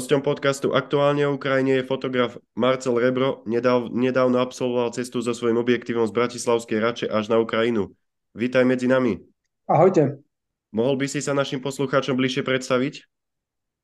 Hosťom 0.00 0.24
podcastu 0.24 0.72
Aktuálne 0.72 1.28
o 1.28 1.36
Ukrajine 1.36 1.76
je 1.76 1.84
fotograf 1.84 2.40
Marcel 2.56 2.96
Rebro. 2.96 3.44
Nedav, 3.44 3.92
nedávno 3.92 4.40
absolvoval 4.40 4.96
cestu 4.96 5.20
so 5.20 5.36
svojím 5.36 5.60
objektívom 5.60 6.08
z 6.08 6.16
Bratislavskej 6.16 6.78
Rače 6.80 7.06
až 7.12 7.28
na 7.28 7.36
Ukrajinu. 7.36 7.92
Vítaj 8.32 8.64
medzi 8.64 8.88
nami. 8.88 9.20
Ahojte. 9.68 10.24
Mohol 10.72 11.04
by 11.04 11.06
si 11.12 11.20
sa 11.20 11.36
našim 11.36 11.60
poslucháčom 11.60 12.16
bližšie 12.16 12.40
predstaviť? 12.40 13.04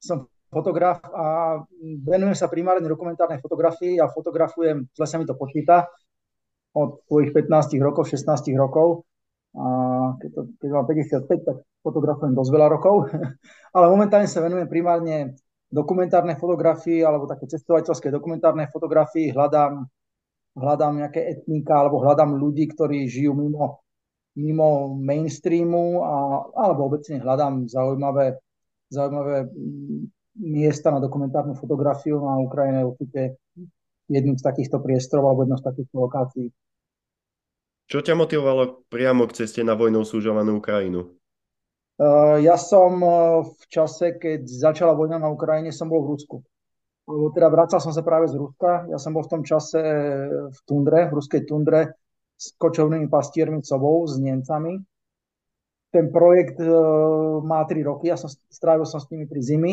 Som 0.00 0.32
fotograf 0.48 1.04
a 1.04 1.60
venujem 1.84 2.32
sa 2.32 2.48
primárne 2.48 2.88
dokumentárnej 2.88 3.45
fotografii 3.45 4.01
a 4.01 4.09
fotografujem, 4.09 4.88
zle 4.96 5.04
sa 5.04 5.20
mi 5.20 5.28
to 5.28 5.37
počíta, 5.37 5.84
od 6.73 7.04
svojich 7.12 7.37
15 7.37 7.76
rokov, 7.84 8.09
16 8.09 8.56
rokov. 8.56 9.04
A 9.52 9.64
keď, 10.16 10.30
to, 10.32 10.40
keď 10.64 10.68
mám 10.80 10.88
55, 10.88 11.28
tak 11.45 11.56
fotografujem 11.84 12.32
dosť 12.32 12.51
veľa 12.56 12.68
rokov. 12.73 13.12
Ale 13.76 13.92
momentálne 13.92 14.24
sa 14.24 14.40
venujem 14.40 14.64
primárne 14.64 15.37
dokumentárnej 15.76 16.40
fotografii 16.40 17.04
alebo 17.04 17.28
také 17.28 17.44
cestovateľské 17.44 18.08
dokumentárnej 18.08 18.72
fotografii, 18.72 19.36
hľadám, 19.36 19.84
hľadám 20.56 20.92
nejaké 21.04 21.20
etnika 21.36 21.84
alebo 21.84 22.00
hľadám 22.00 22.32
ľudí, 22.40 22.72
ktorí 22.72 23.04
žijú 23.04 23.36
mimo, 23.36 23.84
mimo 24.40 24.96
mainstreamu 24.96 26.00
a, 26.00 26.14
alebo 26.56 26.88
obecne 26.88 27.20
hľadám 27.20 27.68
zaujímavé, 27.68 28.40
zaujímavé 28.88 29.52
mm, 29.52 30.01
miesta 30.40 30.88
na 30.88 31.04
dokumentárnu 31.04 31.52
fotografiu 31.52 32.24
na 32.24 32.40
Ukrajine 32.40 32.88
určite 32.88 33.36
jedným 34.08 34.40
z 34.40 34.42
takýchto 34.48 34.80
priestorov 34.80 35.29
alebo 35.29 35.45
jednou 35.45 35.60
z 35.60 35.66
takýchto 35.68 35.96
lokácií. 36.01 36.48
Čo 37.86 38.02
ťa 38.02 38.18
motivovalo 38.18 38.88
priamo 38.90 39.30
k 39.30 39.45
ceste 39.45 39.62
na 39.62 39.79
vojnou 39.79 40.02
súžovanú 40.02 40.58
Ukrajinu? 40.58 41.14
Uh, 41.96 42.36
ja 42.44 42.60
som 42.60 43.00
uh, 43.00 43.40
v 43.40 43.64
čase, 43.72 44.20
keď 44.20 44.44
začala 44.44 44.92
vojna 44.92 45.16
na 45.16 45.32
Ukrajine, 45.32 45.72
som 45.72 45.88
bol 45.88 46.04
v 46.04 46.12
Rusku. 46.12 46.44
Lebo 47.08 47.32
teda 47.32 47.48
vracal 47.48 47.80
som 47.80 47.88
sa 47.88 48.04
práve 48.04 48.28
z 48.28 48.36
Ruska. 48.36 48.84
Ja 48.92 49.00
som 49.00 49.16
bol 49.16 49.24
v 49.24 49.32
tom 49.32 49.42
čase 49.46 49.80
v 50.52 50.58
tundre, 50.68 51.08
v 51.08 51.16
ruskej 51.16 51.48
tundre 51.48 51.96
s 52.36 52.52
kočovnými 52.60 53.08
pastiermi 53.08 53.64
sobou, 53.64 54.04
s 54.04 54.20
Nemcami. 54.20 54.76
Ten 55.94 56.12
projekt 56.12 56.60
má 57.46 57.62
3 57.64 57.80
roky, 57.86 58.10
ja 58.10 58.18
som, 58.18 58.28
strávil 58.50 58.84
som 58.84 58.98
s 59.00 59.08
nimi 59.08 59.24
3 59.24 59.38
zimy 59.38 59.72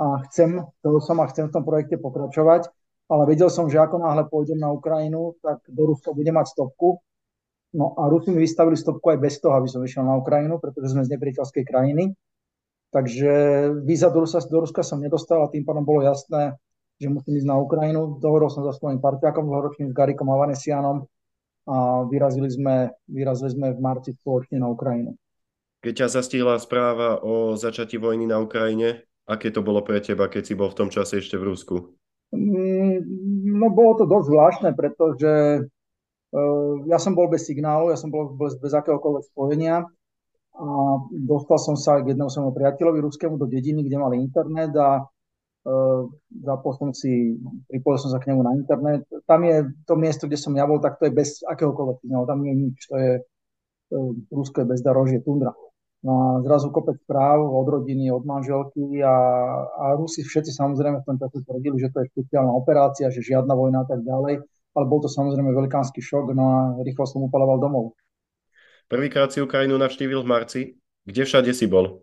a 0.00 0.24
chcem, 0.26 0.64
to 0.80 0.98
som 0.98 1.20
a 1.20 1.28
chcem 1.28 1.46
v 1.46 1.54
tom 1.54 1.62
projekte 1.62 2.00
pokračovať, 2.00 2.72
ale 3.12 3.22
vedel 3.28 3.52
som, 3.52 3.68
že 3.68 3.78
ako 3.78 4.00
náhle 4.00 4.26
pôjdem 4.26 4.58
na 4.58 4.72
Ukrajinu, 4.72 5.36
tak 5.44 5.62
do 5.68 5.92
Ruska 5.92 6.16
budem 6.16 6.34
mať 6.40 6.56
stopku 6.56 7.04
No 7.72 7.96
a 7.96 8.08
Rusi 8.08 8.28
mi 8.28 8.44
vystavili 8.44 8.76
stopku 8.76 9.16
aj 9.16 9.18
bez 9.20 9.40
toho, 9.40 9.56
aby 9.56 9.68
som 9.68 9.80
išiel 9.80 10.04
na 10.04 10.20
Ukrajinu, 10.20 10.60
pretože 10.60 10.92
sme 10.92 11.08
z 11.08 11.12
nepriateľskej 11.16 11.64
krajiny. 11.64 12.12
Takže 12.92 13.32
víza 13.88 14.12
do 14.12 14.20
Ruska, 14.20 14.44
do 14.44 14.60
Ruska 14.60 14.84
som 14.84 15.00
nedostal 15.00 15.40
a 15.40 15.48
tým 15.48 15.64
pádom 15.64 15.80
bolo 15.80 16.04
jasné, 16.04 16.60
že 17.00 17.08
musím 17.08 17.40
ísť 17.40 17.48
na 17.48 17.56
Ukrajinu. 17.56 18.20
Dohodol 18.20 18.52
som 18.52 18.68
sa 18.68 18.76
svojím 18.76 19.00
partiakom 19.00 19.48
dlhoročným, 19.48 19.88
s 19.88 19.96
Garikom 19.96 20.28
a 20.28 20.36
Vanesianom 20.36 21.08
a 21.64 22.04
vyrazili 22.04 22.52
sme, 22.52 22.92
vyrazili 23.08 23.56
sme 23.56 23.72
v 23.72 23.80
marci 23.80 24.12
spoločne 24.12 24.60
na 24.60 24.68
Ukrajinu. 24.68 25.16
Keď 25.80 26.04
ťa 26.04 26.08
zastihla 26.20 26.60
správa 26.60 27.24
o 27.24 27.56
začatí 27.56 27.96
vojny 27.96 28.28
na 28.28 28.38
Ukrajine, 28.38 29.08
aké 29.24 29.48
to 29.48 29.64
bolo 29.64 29.80
pre 29.80 30.04
teba, 30.04 30.28
keď 30.28 30.42
si 30.44 30.54
bol 30.54 30.68
v 30.68 30.78
tom 30.78 30.88
čase 30.92 31.18
ešte 31.18 31.40
v 31.40 31.48
Rusku? 31.48 31.96
Mm, 32.36 33.02
no 33.56 33.66
bolo 33.72 33.98
to 33.98 34.04
dosť 34.04 34.26
zvláštne, 34.28 34.70
pretože 34.76 35.30
ja 36.88 36.96
som 36.96 37.12
bol 37.12 37.28
bez 37.28 37.44
signálu, 37.44 37.92
ja 37.92 37.98
som 38.00 38.08
bol 38.08 38.32
bez, 38.32 38.56
bez 38.56 38.72
akéhokoľvek 38.72 39.24
spojenia 39.36 39.84
a 40.56 40.66
dostal 41.12 41.60
som 41.60 41.76
sa 41.76 42.00
k 42.00 42.12
jednému 42.12 42.32
svojmu 42.32 42.52
priateľovi 42.56 42.98
ruskému 43.04 43.36
do 43.36 43.44
dediny, 43.48 43.84
kde 43.84 43.96
mali 44.00 44.16
internet 44.20 44.72
a 44.76 45.04
uh, 45.04 46.00
zapol 46.32 46.72
som 46.76 46.88
si, 46.96 47.36
pripojil 47.68 48.00
som 48.00 48.10
sa 48.12 48.20
k 48.20 48.32
nemu 48.32 48.40
na 48.44 48.52
internet. 48.56 49.04
Tam 49.28 49.44
je 49.44 49.68
to 49.84 49.96
miesto, 49.96 50.24
kde 50.24 50.40
som 50.40 50.56
ja 50.56 50.64
bol, 50.64 50.80
tak 50.80 50.96
to 50.96 51.08
je 51.08 51.12
bez 51.12 51.44
akéhokoľvek 51.44 52.04
signálu, 52.04 52.24
tam 52.24 52.40
nie 52.40 52.52
je 52.52 52.60
nič, 52.68 52.78
to 52.88 52.96
je 52.96 53.12
uh, 53.20 54.12
ruské 54.32 54.64
bezdarožie, 54.64 55.20
tundra. 55.20 55.52
No 56.02 56.12
a 56.18 56.26
zrazu 56.42 56.72
kopec 56.74 56.98
správ 56.98 57.44
od 57.46 57.68
rodiny, 57.68 58.10
od 58.10 58.26
manželky 58.26 59.04
a, 59.06 59.14
a 59.62 59.84
Rusi 59.94 60.26
všetci 60.26 60.50
samozrejme 60.50 60.98
v 60.98 61.06
tom 61.06 61.14
čase 61.14 61.46
tvrdili, 61.46 61.78
že 61.78 61.94
to 61.94 62.02
je 62.02 62.10
špeciálna 62.10 62.50
operácia, 62.50 63.06
že 63.06 63.22
žiadna 63.22 63.54
vojna 63.54 63.84
a 63.84 63.86
tak 63.86 64.02
ďalej 64.02 64.42
ale 64.72 64.84
bol 64.88 65.00
to 65.04 65.08
samozrejme 65.08 65.52
velikánsky 65.52 66.00
šok, 66.00 66.32
no 66.32 66.44
a 66.48 66.58
rýchlo 66.84 67.04
som 67.04 67.24
upaloval 67.24 67.60
domov. 67.60 67.96
Prvýkrát 68.88 69.32
si 69.32 69.40
Ukrajinu 69.40 69.80
navštívil 69.80 70.20
v 70.20 70.28
marci. 70.28 70.60
Kde 71.02 71.22
všade 71.24 71.50
si 71.56 71.66
bol? 71.66 72.02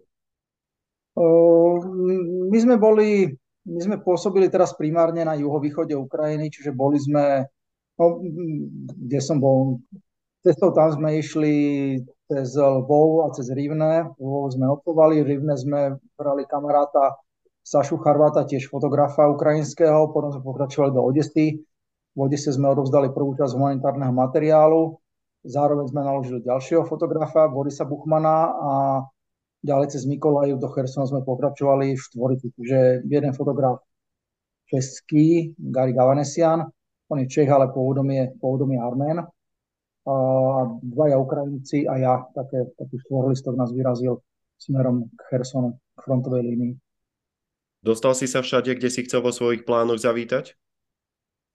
my 2.50 2.58
sme 2.58 2.76
boli, 2.80 3.28
my 3.68 3.80
sme 3.84 3.98
pôsobili 4.00 4.48
teraz 4.48 4.72
primárne 4.78 5.28
na 5.28 5.36
juhovýchode 5.36 5.92
Ukrajiny, 5.94 6.48
čiže 6.48 6.72
boli 6.72 6.96
sme, 6.96 7.44
no, 8.00 8.24
kde 8.96 9.20
som 9.20 9.38
bol, 9.42 9.84
cestou 10.46 10.72
tam 10.72 10.96
sme 10.96 11.20
išli 11.20 11.56
cez 12.30 12.56
Lvov 12.56 13.28
a 13.28 13.36
cez 13.36 13.52
Rivne. 13.52 14.16
Lvov 14.16 14.56
sme 14.56 14.70
opovali, 14.70 15.26
Rivne 15.26 15.60
sme 15.60 16.00
brali 16.16 16.48
kamaráta 16.48 17.20
Sašu 17.66 18.00
Charvata, 18.02 18.48
tiež 18.48 18.72
fotografa 18.72 19.30
ukrajinského, 19.30 20.10
potom 20.10 20.34
sme 20.34 20.42
pokračovali 20.42 20.92
do 20.96 21.04
Odesty, 21.04 21.60
v 22.14 22.18
Odise 22.18 22.50
sme 22.50 22.72
odovzdali 22.74 23.14
prvú 23.14 23.38
časť 23.38 23.54
humanitárneho 23.54 24.14
materiálu, 24.14 24.98
zároveň 25.46 25.86
sme 25.90 26.02
naložili 26.04 26.40
ďalšieho 26.44 26.84
fotografa, 26.86 27.48
Borisa 27.48 27.86
Buchmana 27.86 28.38
a 28.50 28.72
ďalej 29.64 29.96
cez 29.96 30.04
Mikolajiv 30.08 30.60
do 30.60 30.68
Chersona 30.72 31.08
sme 31.08 31.22
pokračovali 31.24 31.96
v 31.96 32.02
štvorici. 32.02 32.48
Čiže 32.56 33.08
jeden 33.08 33.32
fotograf 33.36 33.84
český, 34.68 35.56
Gary 35.58 35.92
Gavanesian, 35.96 36.64
on 37.10 37.18
je 37.26 37.28
Čech, 37.28 37.50
ale 37.50 37.74
pôvodom 37.74 38.06
je, 38.14 38.30
pôvodom 38.38 38.70
je 38.70 38.80
Armén. 38.80 39.18
A 40.10 40.16
dvaja 40.82 41.18
Ukrajinci 41.22 41.86
a 41.86 41.94
ja, 42.02 42.14
také, 42.34 42.70
taký 42.78 42.98
štvorlistok 43.06 43.54
nás 43.54 43.70
vyrazil 43.70 44.22
smerom 44.58 45.10
k 45.14 45.22
Chersonu, 45.30 45.78
k 45.94 46.00
frontovej 46.02 46.44
línii. 46.46 46.74
Dostal 47.80 48.12
si 48.12 48.28
sa 48.28 48.44
všade, 48.44 48.76
kde 48.76 48.90
si 48.92 49.06
chcel 49.08 49.24
vo 49.24 49.32
svojich 49.32 49.64
plánoch 49.64 50.02
zavítať? 50.02 50.58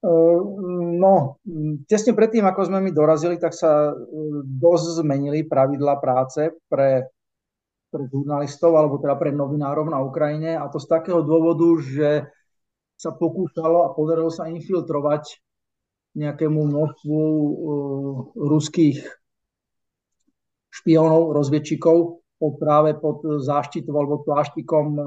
Ehm, 0.05 1.01
no, 1.01 1.41
tesne 1.89 2.13
predtým, 2.13 2.45
ako 2.45 2.69
sme 2.69 2.85
my 2.85 2.93
dorazili, 2.93 3.41
tak 3.41 3.57
sa 3.57 3.89
e, 3.89 3.93
dosť 4.45 5.01
zmenili 5.01 5.49
pravidla 5.49 5.97
práce 5.97 6.53
pre, 6.69 7.09
pre 7.89 8.03
žurnalistov, 8.13 8.77
alebo 8.77 9.01
teda 9.01 9.17
pre 9.17 9.33
novinárov 9.33 9.89
na 9.89 10.05
Ukrajine. 10.05 10.61
A 10.61 10.69
to 10.69 10.77
z 10.77 10.93
takého 10.93 11.25
dôvodu, 11.25 11.81
že 11.81 12.29
sa 13.01 13.17
pokúšalo 13.17 13.89
a 13.89 13.95
podarilo 13.97 14.29
sa 14.29 14.45
infiltrovať 14.53 15.41
nejakému 16.15 16.61
množstvu 16.63 17.19
uh, 17.19 18.15
ruských 18.39 19.03
špionov, 20.71 21.35
rozviedčikov 21.35 22.23
pod, 22.39 22.53
práve 22.63 22.95
pod 22.95 23.25
záštitou 23.43 23.99
alebo 23.99 24.23
pláštikom 24.23 24.87
uh, 24.95 25.05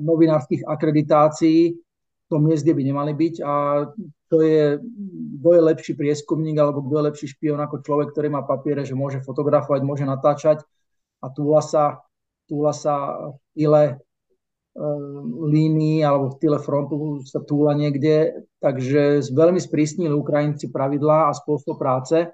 novinárskych 0.00 0.64
akreditácií 0.64 1.76
tom 2.30 2.46
mieste 2.46 2.70
by 2.70 2.82
nemali 2.86 3.12
byť 3.12 3.34
a 3.42 3.54
to 4.30 4.38
je, 4.46 4.78
kto 5.42 5.48
je 5.50 5.60
lepší 5.66 5.92
prieskumník 5.98 6.54
alebo 6.62 6.86
kto 6.86 6.94
je 6.94 7.06
lepší 7.10 7.26
špion 7.34 7.58
ako 7.58 7.82
človek, 7.82 8.14
ktorý 8.14 8.30
má 8.30 8.46
papiere, 8.46 8.86
že 8.86 8.94
môže 8.94 9.18
fotografovať, 9.26 9.82
môže 9.82 10.06
natáčať. 10.06 10.62
A 11.20 11.26
túla 11.34 11.58
sa, 11.58 12.06
túla 12.46 12.70
sa 12.70 13.18
v 13.34 13.36
tyle 13.58 13.82
e, 13.90 13.94
línii 15.50 16.06
alebo 16.06 16.30
v 16.30 16.38
tyle 16.38 16.58
frontu 16.62 17.26
sa 17.26 17.42
túla 17.42 17.74
niekde, 17.74 18.46
takže 18.62 19.26
veľmi 19.34 19.58
sprísnili 19.58 20.14
Ukrajinci 20.14 20.70
pravidlá 20.70 21.28
a 21.28 21.36
spôsob 21.36 21.82
práce, 21.82 22.30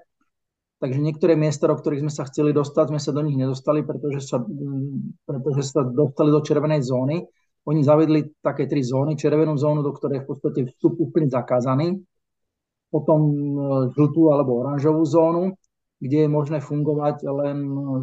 takže 0.77 1.01
niektoré 1.01 1.33
miesta, 1.33 1.65
do 1.65 1.75
ktorých 1.75 2.05
sme 2.05 2.13
sa 2.13 2.29
chceli 2.29 2.53
dostať, 2.53 2.93
sme 2.93 3.01
sa 3.01 3.09
do 3.09 3.25
nich 3.25 3.35
nedostali, 3.35 3.81
pretože 3.81 4.21
sa, 4.21 4.37
pretože 5.25 5.73
sa 5.73 5.81
dostali 5.81 6.29
do 6.29 6.45
červenej 6.45 6.85
zóny 6.85 7.25
oni 7.67 7.83
zavedli 7.83 8.39
také 8.39 8.63
tri 8.63 8.79
zóny. 8.79 9.19
Červenú 9.19 9.59
zónu, 9.59 9.83
do 9.83 9.91
ktorej 9.91 10.23
v 10.23 10.27
podstate 10.31 10.59
vstup 10.71 10.95
úplne 11.03 11.27
zakázaný. 11.27 11.99
Potom 12.87 13.19
e, 13.27 13.35
žltú 13.91 14.31
alebo 14.31 14.63
oranžovú 14.63 15.03
zónu, 15.03 15.59
kde 15.99 16.23
je 16.23 16.29
možné 16.31 16.63
fungovať 16.63 17.27
len 17.27 17.57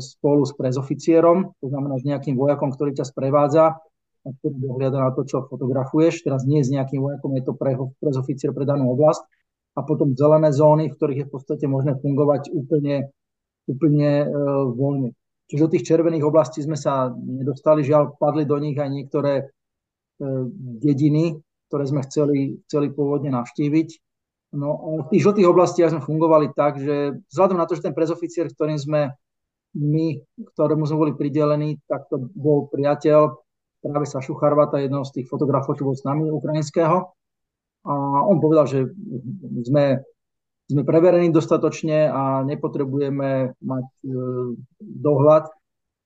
spolu 0.05 0.44
s 0.44 0.52
prezoficierom, 0.52 1.56
to 1.64 1.66
znamená 1.72 1.96
s 1.96 2.05
nejakým 2.05 2.37
vojakom, 2.37 2.76
ktorý 2.76 2.93
ťa 2.93 3.08
sprevádza 3.08 3.81
a 4.25 4.28
ktorý 4.28 4.55
dohľada 4.61 4.99
na 5.00 5.11
to, 5.16 5.25
čo 5.25 5.49
fotografuješ. 5.49 6.28
Teraz 6.28 6.44
nie 6.44 6.60
s 6.60 6.69
nejakým 6.69 7.00
vojakom, 7.00 7.32
je 7.32 7.44
to 7.49 7.56
pre, 7.56 7.72
prezoficier 8.05 8.52
pre 8.52 8.69
danú 8.69 8.93
oblasť. 8.93 9.25
A 9.75 9.82
potom 9.82 10.12
zelené 10.12 10.52
zóny, 10.52 10.93
v 10.93 10.96
ktorých 11.00 11.19
je 11.25 11.26
v 11.26 11.32
podstate 11.32 11.64
možné 11.67 11.96
fungovať 11.99 12.52
úplne, 12.52 13.10
úplne 13.64 14.10
e, 14.22 14.26
voľne. 14.76 15.17
Čiže 15.44 15.64
do 15.69 15.73
tých 15.76 15.87
červených 15.87 16.25
oblastí 16.25 16.64
sme 16.64 16.79
sa 16.79 17.12
nedostali, 17.12 17.85
žiaľ, 17.85 18.17
padli 18.17 18.49
do 18.49 18.56
nich 18.56 18.76
aj 18.81 18.88
niektoré 18.88 19.32
e, 19.41 19.44
dediny, 20.81 21.37
ktoré 21.69 21.85
sme 21.85 22.00
chceli, 22.08 22.64
chceli 22.64 22.88
pôvodne 22.88 23.29
navštíviť. 23.35 23.88
No 24.55 24.69
a 24.73 24.87
v 25.05 25.11
tých 25.11 25.26
žltých 25.26 25.50
oblastiach 25.50 25.91
sme 25.91 26.00
fungovali 26.00 26.55
tak, 26.55 26.79
že 26.79 27.19
vzhľadom 27.29 27.58
na 27.58 27.67
to, 27.67 27.75
že 27.75 27.91
ten 27.91 27.96
prezoficier, 27.96 28.46
ktorým 28.46 28.79
sme 28.79 29.12
my, 29.75 30.06
ktorému 30.55 30.87
sme 30.87 31.00
boli 31.02 31.12
pridelení, 31.19 31.82
tak 31.91 32.06
to 32.06 32.23
bol 32.23 32.70
priateľ 32.70 33.35
práve 33.82 34.06
Sašu 34.06 34.38
Charvata, 34.38 34.81
jedného 34.81 35.05
z 35.05 35.20
tých 35.20 35.26
fotografov, 35.29 35.76
čo 35.76 35.85
bol 35.85 35.99
s 35.99 36.06
nami, 36.06 36.31
ukrajinského. 36.31 37.11
A 37.85 37.93
on 38.25 38.41
povedal, 38.41 38.64
že 38.64 38.88
sme, 39.61 40.00
sme 40.64 40.82
preverení 40.82 41.28
dostatočne 41.28 42.08
a 42.08 42.40
nepotrebujeme 42.49 43.52
mať 43.61 43.87
e, 44.00 44.08
dohľad, 44.81 45.44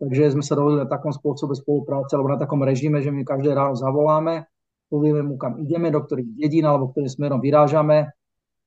takže 0.03 0.35
sme 0.35 0.43
sa 0.43 0.59
dohodli 0.59 0.83
na 0.83 0.89
takom 0.91 1.15
spôsobe 1.15 1.55
spolupráce 1.55 2.19
alebo 2.19 2.35
na 2.35 2.41
takom 2.43 2.59
režime, 2.67 2.99
že 2.99 3.15
my 3.15 3.23
každé 3.23 3.55
ráno 3.55 3.79
zavoláme, 3.79 4.51
povieme 4.91 5.23
mu, 5.23 5.39
kam 5.39 5.63
ideme, 5.63 5.95
do 5.95 6.03
ktorých 6.03 6.35
dedín 6.35 6.67
alebo 6.67 6.91
ktorým 6.91 7.11
smerom 7.11 7.39
vyrážame 7.39 8.11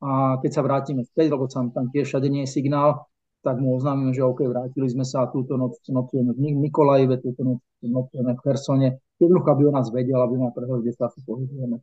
a 0.02 0.40
keď 0.40 0.52
sa 0.52 0.62
vrátime 0.64 1.04
späť, 1.04 1.36
lebo 1.36 1.46
tam, 1.52 1.76
tam 1.76 1.92
tiež 1.92 2.08
všade 2.08 2.28
nie 2.32 2.48
je 2.48 2.56
signál, 2.56 3.12
tak 3.42 3.58
mu 3.58 3.76
oznámime, 3.78 4.14
že 4.14 4.22
OK, 4.22 4.46
vrátili 4.46 4.88
sme 4.88 5.02
sa 5.02 5.26
a 5.26 5.32
túto 5.34 5.58
noc 5.58 5.82
nocujeme 5.90 6.32
v 6.38 6.62
Nikolajive, 6.62 7.20
túto 7.20 7.42
noc 7.42 7.60
nocujeme 7.82 8.38
v 8.38 8.42
Hersone. 8.46 8.88
Jednoducho, 9.18 9.48
aby 9.50 9.64
o 9.66 9.74
nás 9.74 9.90
vedel, 9.90 10.22
aby 10.22 10.38
ma 10.38 10.54
prehľad, 10.54 10.86
kde 10.86 10.94
sa 10.94 11.10
pohybujeme. 11.10 11.82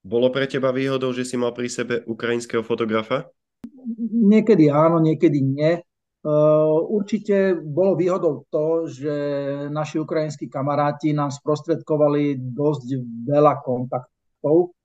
Bolo 0.00 0.32
pre 0.32 0.48
teba 0.48 0.72
výhodou, 0.72 1.12
že 1.12 1.28
si 1.28 1.36
mal 1.36 1.52
pri 1.52 1.68
sebe 1.68 2.00
ukrajinského 2.08 2.64
fotografa? 2.64 3.28
Niekedy 4.10 4.72
áno, 4.72 5.00
niekedy 5.00 5.38
nie. 5.44 5.80
Uh, 6.20 6.84
určite 6.92 7.56
bolo 7.56 7.96
výhodou 7.96 8.44
to, 8.52 8.84
že 8.88 9.14
naši 9.72 9.96
ukrajinskí 9.96 10.52
kamaráti 10.52 11.16
nám 11.16 11.32
sprostredkovali 11.32 12.36
dosť 12.36 12.88
veľa 13.24 13.64
kontaktov 13.64 14.76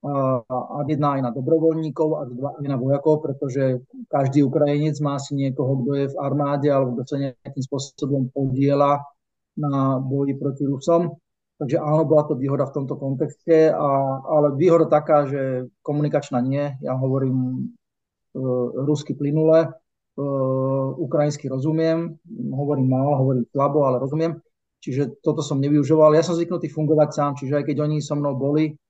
a 0.00 0.80
jedna 0.88 1.20
aj 1.20 1.28
na 1.28 1.30
dobrovoľníkov 1.36 2.08
a 2.16 2.22
dva 2.24 2.50
aj 2.56 2.64
na 2.64 2.80
vojakov, 2.80 3.20
pretože 3.20 3.84
každý 4.08 4.40
Ukrajinec 4.48 4.96
má 5.04 5.20
si 5.20 5.36
niekoho, 5.36 5.84
kto 5.84 5.92
je 5.92 6.06
v 6.08 6.16
armáde 6.16 6.72
alebo 6.72 6.96
kto 6.96 7.04
sa 7.04 7.16
nejakým 7.20 7.64
spôsobom 7.68 8.32
podiela 8.32 9.04
na 9.60 10.00
boji 10.00 10.40
proti 10.40 10.64
Rusom. 10.64 11.19
Takže 11.60 11.76
áno, 11.76 12.08
bola 12.08 12.24
to 12.24 12.40
výhoda 12.40 12.64
v 12.64 12.74
tomto 12.80 12.96
kontexte, 12.96 13.68
a, 13.68 13.88
ale 14.24 14.56
výhoda 14.56 14.88
taká, 14.88 15.28
že 15.28 15.68
komunikačná 15.84 16.40
nie. 16.40 16.72
Ja 16.80 16.96
hovorím 16.96 17.36
e, 17.36 18.40
rusky 18.80 19.12
plynule, 19.12 19.68
e, 19.68 20.24
ukrajinsky 20.96 21.52
rozumiem, 21.52 22.16
hovorím 22.48 22.88
málo, 22.88 23.12
hovorím 23.20 23.44
slabo, 23.52 23.84
ale 23.84 24.00
rozumiem. 24.00 24.40
Čiže 24.80 25.20
toto 25.20 25.44
som 25.44 25.60
nevyužoval. 25.60 26.16
Ja 26.16 26.24
som 26.24 26.32
zvyknutý 26.32 26.72
fungovať 26.72 27.08
sám, 27.12 27.32
čiže 27.36 27.60
aj 27.60 27.64
keď 27.68 27.76
oni 27.84 28.00
so 28.00 28.16
mnou 28.16 28.32
boli, 28.32 28.80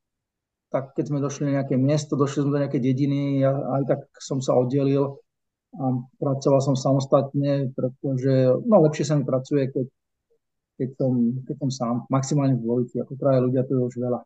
tak 0.71 0.95
keď 0.95 1.11
sme 1.11 1.19
došli 1.19 1.51
na 1.51 1.61
nejaké 1.61 1.75
miesto, 1.75 2.15
došli 2.15 2.47
sme 2.47 2.55
do 2.55 2.63
nejaké 2.63 2.79
dediny, 2.79 3.43
ja 3.43 3.51
aj 3.51 3.83
tak 3.91 4.01
som 4.23 4.39
sa 4.39 4.55
oddelil 4.55 5.19
a 5.75 5.85
pracoval 6.23 6.63
som 6.63 6.75
samostatne, 6.79 7.75
pretože 7.75 8.55
no, 8.63 8.77
lepšie 8.87 9.07
sa 9.07 9.19
mi 9.19 9.27
pracuje, 9.27 9.67
keď, 9.71 9.87
keď, 10.81 10.97
som, 10.97 11.13
keď 11.45 11.57
som 11.61 11.71
sám, 11.71 11.95
maximálne 12.09 12.57
v 12.57 12.65
dvojici, 12.65 12.97
ako 13.05 13.13
traje 13.21 13.45
ľudia, 13.45 13.69
to 13.69 13.77
je 13.77 13.83
už 13.85 13.97
veľa. 14.01 14.21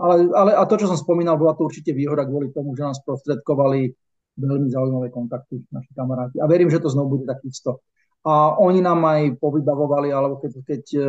Ale, 0.00 0.14
ale 0.34 0.50
a 0.58 0.66
to, 0.66 0.74
čo 0.74 0.90
som 0.90 0.98
spomínal, 0.98 1.38
bola 1.38 1.54
to 1.54 1.62
určite 1.62 1.94
výhoda 1.94 2.26
kvôli 2.26 2.50
tomu, 2.50 2.74
že 2.74 2.82
nás 2.82 2.98
prostredkovali 3.06 3.94
veľmi 4.34 4.66
zaujímavé 4.72 5.14
kontakty 5.14 5.62
naši 5.70 5.92
kamaráti. 5.94 6.42
A 6.42 6.50
verím, 6.50 6.72
že 6.72 6.82
to 6.82 6.90
znovu 6.90 7.20
bude 7.20 7.30
takisto. 7.30 7.84
A 8.24 8.56
oni 8.58 8.82
nám 8.82 9.04
aj 9.06 9.38
povybavovali, 9.38 10.10
alebo 10.10 10.40
keď, 10.40 10.52
keď 10.64 10.82
e, 10.96 11.02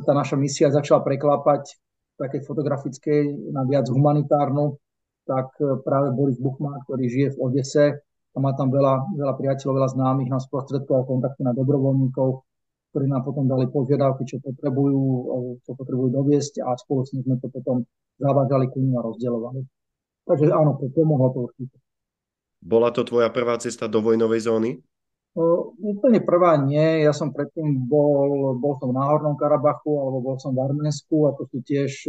tá 0.00 0.12
naša 0.14 0.38
misia 0.38 0.70
začala 0.70 1.02
preklápať 1.02 1.74
takej 2.16 2.46
fotografickej 2.46 3.52
na 3.52 3.66
viac 3.66 3.90
humanitárnu, 3.90 4.78
tak 5.26 5.54
e, 5.58 5.82
práve 5.82 6.14
Boris 6.14 6.38
Buchman, 6.38 6.82
ktorý 6.86 7.04
žije 7.10 7.28
v 7.34 7.40
Odese 7.42 7.86
a 8.06 8.38
má 8.38 8.54
tam 8.54 8.70
veľa, 8.70 9.18
veľa 9.18 9.34
priateľov, 9.34 9.82
veľa 9.82 9.90
známych, 9.98 10.30
nás 10.30 10.46
sprostredkoval 10.46 11.06
kontakty 11.10 11.42
na 11.42 11.54
dobrovoľníkov, 11.54 12.45
ktorí 12.96 13.12
nám 13.12 13.28
potom 13.28 13.44
dali 13.44 13.68
požiadavky, 13.68 14.24
čo 14.24 14.40
potrebujú, 14.40 15.04
čo 15.68 15.76
potrebujú 15.76 16.16
doviesť 16.16 16.64
a 16.64 16.72
spoločne 16.80 17.20
sme 17.20 17.36
to 17.36 17.52
potom 17.52 17.84
zavážali 18.16 18.72
ku 18.72 18.80
ním 18.80 18.96
a 18.96 19.04
rozdielovali. 19.04 19.68
Takže 20.24 20.48
áno, 20.48 20.80
pomohlo 20.80 21.28
to 21.36 21.38
určite. 21.52 21.76
Bola 22.64 22.88
to 22.96 23.04
tvoja 23.04 23.28
prvá 23.28 23.60
cesta 23.60 23.84
do 23.84 24.00
vojnovej 24.00 24.48
zóny? 24.48 24.70
Uh, 25.36 25.76
úplne 25.76 26.24
prvá 26.24 26.56
nie. 26.56 27.04
Ja 27.04 27.12
som 27.12 27.36
predtým 27.36 27.84
bol, 27.84 28.56
bol 28.56 28.80
som 28.80 28.88
v 28.88 28.96
Náhornom 28.96 29.36
Karabachu 29.36 29.92
alebo 29.92 30.32
bol 30.32 30.36
som 30.40 30.56
v 30.56 30.64
Arménsku 30.64 31.28
a 31.28 31.36
to 31.36 31.44
sú 31.52 31.60
tiež, 31.60 32.08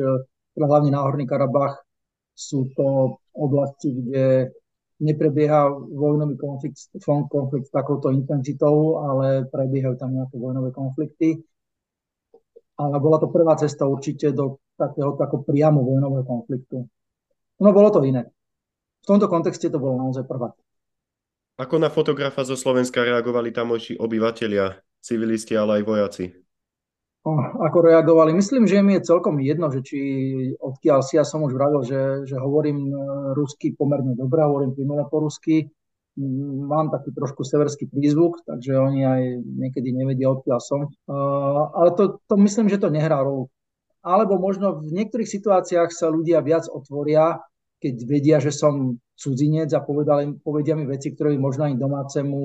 teda 0.55 0.65
hlavne 0.71 0.95
Náhorný 0.95 1.27
Karabach, 1.27 1.83
sú 2.31 2.71
to 2.79 3.19
oblasti, 3.35 3.91
kde 3.91 4.55
neprebieha 4.97 5.69
vojnový 5.93 6.37
konflikt, 6.37 6.77
konflikt 7.29 7.69
s 7.69 7.73
takouto 7.73 8.09
intenzitou, 8.09 9.01
ale 9.05 9.45
prebiehajú 9.45 9.95
tam 9.97 10.17
nejaké 10.17 10.35
vojnové 10.37 10.73
konflikty. 10.73 11.41
Ale 12.77 12.97
bola 13.01 13.17
to 13.17 13.29
prvá 13.29 13.57
cesta 13.57 13.89
určite 13.89 14.33
do 14.33 14.61
takého 14.77 15.17
tako 15.17 15.41
priamo 15.41 15.81
vojnového 15.81 16.25
konfliktu. 16.25 16.85
No 17.57 17.69
bolo 17.73 17.89
to 17.89 18.05
iné. 18.05 18.29
V 19.01 19.05
tomto 19.09 19.25
kontexte 19.25 19.69
to 19.73 19.81
bolo 19.81 19.97
naozaj 19.97 20.25
prvá. 20.29 20.53
Ako 21.57 21.81
na 21.81 21.89
fotografa 21.89 22.45
zo 22.45 22.53
Slovenska 22.53 23.01
reagovali 23.01 23.49
tamojší 23.49 23.97
obyvateľia, 23.97 24.77
civilisti, 25.01 25.57
ale 25.57 25.81
aj 25.81 25.83
vojaci? 25.89 26.25
Ako 27.35 27.83
reagovali? 27.83 28.31
Myslím, 28.31 28.63
že 28.69 28.79
mi 28.79 28.95
je 28.95 29.07
celkom 29.07 29.35
jedno, 29.43 29.67
že 29.67 29.83
či 29.83 29.99
odkiaľ 30.55 31.03
si, 31.03 31.19
ja 31.19 31.27
som 31.27 31.43
už 31.43 31.51
vravil, 31.51 31.83
že, 31.83 32.23
že 32.23 32.39
hovorím 32.39 32.87
e, 32.87 32.93
rusky 33.35 33.75
pomerne 33.75 34.15
dobre, 34.15 34.47
hovorím 34.47 34.71
plynule 34.71 35.03
po 35.11 35.27
rusky. 35.27 35.67
Mám 36.17 36.89
taký 36.89 37.13
trošku 37.13 37.45
severský 37.45 37.91
prízvuk, 37.91 38.41
takže 38.47 38.73
oni 38.73 39.01
aj 39.05 39.21
niekedy 39.43 39.93
nevedia, 39.93 40.33
odkiaľ 40.33 40.59
som. 40.65 40.89
Uh, 41.05 41.69
ale 41.77 41.93
to, 41.93 42.17
to 42.25 42.41
myslím, 42.41 42.73
že 42.73 42.81
to 42.81 42.89
nehrá 42.89 43.21
rolu. 43.21 43.53
Alebo 44.01 44.41
možno 44.41 44.81
v 44.81 44.97
niektorých 44.97 45.29
situáciách 45.29 45.93
sa 45.93 46.09
ľudia 46.09 46.41
viac 46.41 46.65
otvoria, 46.73 47.37
keď 47.77 47.95
vedia, 48.09 48.37
že 48.41 48.49
som 48.49 48.97
cudzinec 49.13 49.69
a 49.77 49.85
povedali, 49.85 50.33
povedia 50.41 50.73
mi 50.73 50.89
veci, 50.89 51.13
ktoré 51.13 51.37
by 51.37 51.39
možno 51.41 51.69
ani 51.69 51.77
domácemu 51.77 52.39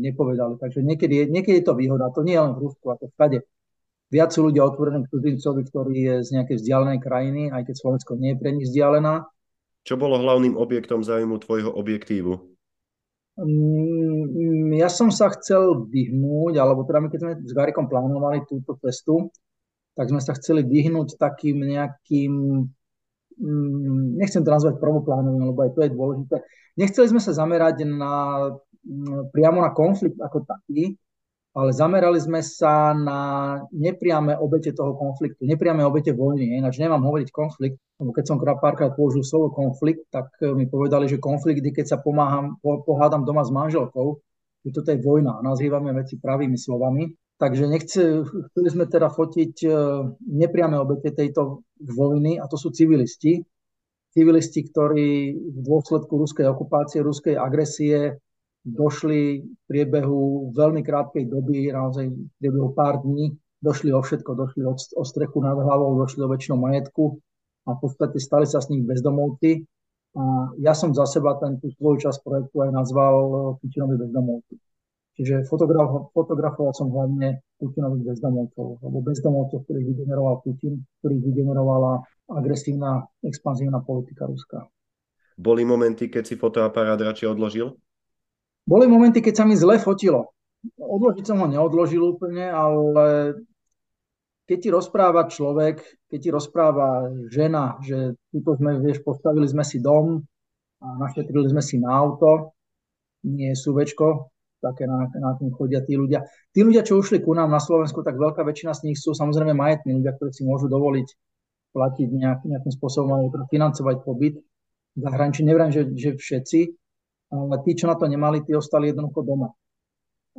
nepovedali. 0.00 0.56
Takže 0.56 0.80
niekedy 0.80 1.28
niekedy 1.28 1.60
je 1.60 1.66
to 1.68 1.76
výhoda. 1.76 2.08
To 2.16 2.24
nie 2.24 2.32
je 2.32 2.44
len 2.48 2.56
v 2.56 2.64
Rusku, 2.64 2.84
ako 2.88 3.12
všade. 3.12 3.44
Viac 4.08 4.32
sú 4.32 4.48
ľudia 4.48 4.64
otvorení 4.64 5.04
k 5.04 5.12
cudzincovi, 5.12 5.62
ktorý 5.68 5.94
je 5.94 6.14
z 6.24 6.28
nejakej 6.32 6.56
vzdialenej 6.64 6.98
krajiny, 7.04 7.42
aj 7.52 7.68
keď 7.68 7.74
Slovensko 7.76 8.16
nie 8.16 8.32
je 8.32 8.40
pre 8.40 8.50
nich 8.56 8.66
vzdialená. 8.68 9.28
Čo 9.84 10.00
bolo 10.00 10.16
hlavným 10.16 10.56
objektom 10.56 11.04
zájmu 11.04 11.40
tvojho 11.40 11.72
objektívu? 11.72 12.32
Mm, 13.38 14.74
ja 14.80 14.88
som 14.90 15.12
sa 15.12 15.30
chcel 15.36 15.86
vyhnúť, 15.86 16.58
alebo 16.58 16.82
teda 16.88 16.98
my 17.04 17.08
keď 17.12 17.20
sme 17.20 17.32
s 17.44 17.52
Garikom 17.52 17.86
plánovali 17.86 18.42
túto 18.48 18.74
cestu, 18.82 19.30
tak 19.92 20.10
sme 20.10 20.18
sa 20.18 20.34
chceli 20.34 20.64
vyhnúť 20.64 21.20
takým 21.20 21.62
nejakým 21.62 22.64
Mm, 23.38 24.18
nechcem 24.18 24.42
to 24.42 24.50
nazvať 24.50 24.82
prvoplánovým, 24.82 25.54
lebo 25.54 25.62
aj 25.62 25.70
to 25.78 25.80
je 25.86 25.94
dôležité. 25.94 26.36
Nechceli 26.74 27.06
sme 27.06 27.22
sa 27.22 27.30
zamerať 27.30 27.86
na, 27.86 28.14
mm, 28.82 29.30
priamo 29.30 29.62
na 29.62 29.70
konflikt 29.70 30.18
ako 30.18 30.42
taký, 30.42 30.98
ale 31.56 31.70
zamerali 31.72 32.20
sme 32.20 32.44
sa 32.44 32.92
na 32.92 33.20
nepriame 33.72 34.36
obete 34.36 34.70
toho 34.76 34.94
konfliktu, 34.94 35.48
nepriame 35.48 35.82
obete 35.82 36.12
vojny. 36.12 36.54
Ináč 36.60 36.78
nemám 36.78 37.02
hovoriť 37.02 37.28
konflikt, 37.32 37.80
lebo 37.98 38.12
keď 38.12 38.24
som 38.28 38.36
párkrát 38.38 38.92
použil 38.92 39.24
slovo 39.24 39.50
konflikt, 39.50 40.06
tak 40.12 40.28
mi 40.40 40.68
povedali, 40.68 41.08
že 41.08 41.18
konflikt 41.18 41.64
je, 41.64 41.72
keď 41.72 41.86
sa 41.88 41.98
pomáham, 41.98 42.60
pohádam 42.62 43.24
doma 43.24 43.42
s 43.42 43.50
manželkou, 43.50 44.20
že 44.62 44.70
toto 44.70 44.92
je 44.92 45.00
vojna. 45.00 45.40
Nazývame 45.40 45.90
veci 45.96 46.20
pravými 46.20 46.60
slovami. 46.60 47.10
Takže 47.38 47.70
nechce, 47.70 48.02
chceli 48.50 48.68
sme 48.68 48.90
teda 48.90 49.14
fotiť 49.14 49.54
e, 49.62 49.70
nepriame 50.26 50.74
obete 50.74 51.14
tejto 51.14 51.62
vojny 51.78 52.34
a 52.42 52.50
to 52.50 52.58
sú 52.58 52.74
civilisti. 52.74 53.46
Civilisti, 54.10 54.66
ktorí 54.66 55.38
v 55.38 55.58
dôsledku 55.62 56.18
ruskej 56.18 56.50
okupácie, 56.50 56.98
ruskej 56.98 57.38
agresie 57.38 58.18
došli 58.64 59.42
v 59.42 59.62
priebehu 59.66 60.50
veľmi 60.54 60.82
krátkej 60.82 61.28
doby, 61.30 61.70
naozaj 61.70 62.10
v 62.10 62.30
priebehu 62.38 62.74
pár 62.74 63.02
dní, 63.02 63.34
došli 63.62 63.90
o 63.90 64.02
všetko, 64.02 64.30
došli 64.34 64.62
o, 64.66 64.74
o 64.74 65.02
strechu 65.04 65.38
nad 65.42 65.58
hlavou, 65.58 65.98
došli 65.98 66.22
o 66.22 66.30
väčšinu 66.30 66.56
majetku 66.58 67.18
a 67.66 67.74
v 67.74 67.78
podstate 67.82 68.18
stali 68.22 68.46
sa 68.46 68.62
s 68.62 68.70
nich 68.70 68.82
bezdomovci. 68.86 69.66
A 70.16 70.50
ja 70.58 70.72
som 70.72 70.90
za 70.96 71.04
seba 71.04 71.36
ten, 71.36 71.60
tú 71.60 71.68
svoju 71.76 72.08
časť 72.08 72.24
projektu 72.24 72.64
aj 72.64 72.70
nazval 72.72 73.14
Putinovi 73.60 74.00
bezdomovci. 74.00 74.56
Čiže 75.18 75.50
fotograf, 75.50 76.14
fotografoval 76.14 76.72
som 76.78 76.94
hlavne 76.94 77.42
Putinových 77.58 78.14
bezdomovcov, 78.14 78.78
alebo 78.86 79.02
bezdomovcov, 79.02 79.66
ktorých 79.66 79.86
vygeneroval 79.90 80.46
Putin, 80.46 80.86
ktorých 81.02 81.22
vygenerovala 81.26 82.06
agresívna, 82.30 83.02
expanzívna 83.26 83.82
politika 83.82 84.30
Ruska. 84.30 84.70
Boli 85.34 85.66
momenty, 85.66 86.06
keď 86.06 86.22
si 86.22 86.34
fotoaparát 86.38 86.98
radšej 87.02 87.34
odložil? 87.34 87.74
Boli 88.68 88.84
momenty, 88.84 89.24
keď 89.24 89.34
sa 89.40 89.44
mi 89.48 89.56
zle 89.56 89.80
fotilo. 89.80 90.36
Odložiť 90.76 91.24
som 91.24 91.40
ho 91.40 91.48
neodložil 91.48 92.04
úplne, 92.04 92.52
ale 92.52 93.32
keď 94.44 94.58
ti 94.60 94.68
rozpráva 94.68 95.24
človek, 95.24 95.80
keď 96.12 96.18
ti 96.20 96.30
rozpráva 96.32 97.08
žena, 97.32 97.80
že 97.80 98.16
tuto 98.28 98.60
sme, 98.60 98.76
vieš, 98.84 99.00
postavili 99.00 99.48
sme 99.48 99.64
si 99.64 99.80
dom 99.80 100.20
a 100.84 100.86
našetrili 101.00 101.48
sme 101.48 101.64
si 101.64 101.80
na 101.80 101.96
auto, 101.96 102.52
nie 103.24 103.56
SUVčko, 103.56 104.28
také 104.60 104.84
na, 104.84 105.08
na 105.08 105.32
tým 105.38 105.48
chodia 105.54 105.80
tí 105.80 105.96
ľudia. 105.96 106.28
Tí 106.52 106.60
ľudia, 106.60 106.84
čo 106.84 107.00
ušli 107.00 107.24
ku 107.24 107.32
nám 107.32 107.48
na 107.48 107.62
Slovensku, 107.62 108.04
tak 108.04 108.20
veľká 108.20 108.44
väčšina 108.44 108.76
z 108.76 108.90
nich 108.90 108.98
sú 109.00 109.14
samozrejme 109.16 109.54
majetní 109.56 109.96
ľudia, 109.96 110.12
ktorí 110.12 110.30
si 110.34 110.42
môžu 110.44 110.68
dovoliť 110.68 111.08
platiť 111.72 112.08
nejak, 112.08 112.40
nejakým 112.44 112.72
spôsobom 112.74 113.16
alebo 113.16 113.48
financovať 113.48 113.96
pobyt 114.02 114.40
v 114.96 115.00
zahraničí. 115.00 115.44
Nevrám, 115.46 115.70
že, 115.70 115.86
že 115.94 116.16
všetci, 116.18 116.60
ale 117.28 117.56
tí, 117.64 117.76
čo 117.76 117.88
na 117.88 117.96
to 117.96 118.08
nemali, 118.08 118.44
tí 118.44 118.56
ostali 118.56 118.90
jednoducho 118.90 119.20
doma. 119.24 119.48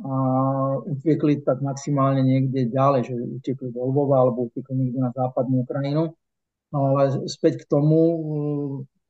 A 0.00 0.12
utiekli 0.80 1.44
tak 1.44 1.60
maximálne 1.60 2.24
niekde 2.24 2.72
ďalej, 2.72 3.00
že 3.04 3.14
utiekli 3.14 3.68
do 3.68 3.84
Lvova 3.84 4.24
alebo 4.24 4.48
utiekli 4.48 4.74
niekde 4.74 5.00
na 5.04 5.10
západnú 5.12 5.68
Ukrajinu. 5.68 6.16
Ale 6.70 7.26
späť 7.26 7.62
k 7.62 7.68
tomu, 7.68 7.98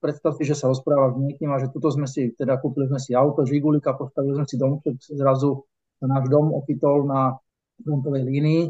predstav 0.01 0.35
si, 0.35 0.49
že 0.49 0.57
sa 0.57 0.67
rozpráva 0.67 1.13
s 1.13 1.17
niekým 1.21 1.53
a 1.53 1.61
že 1.61 1.71
tuto 1.71 1.93
sme 1.93 2.09
si, 2.09 2.33
teda 2.35 2.57
kúpili 2.59 2.89
sme 2.89 2.99
si 2.99 3.13
auto, 3.13 3.45
Žigulika, 3.45 3.95
postavili 3.95 4.35
sme 4.35 4.47
si 4.49 4.57
dom, 4.57 4.81
zrazu 5.13 5.63
náš 6.01 6.25
dom 6.33 6.57
opitol 6.57 7.05
na 7.05 7.37
frontovej 7.85 8.25
línii. 8.25 8.63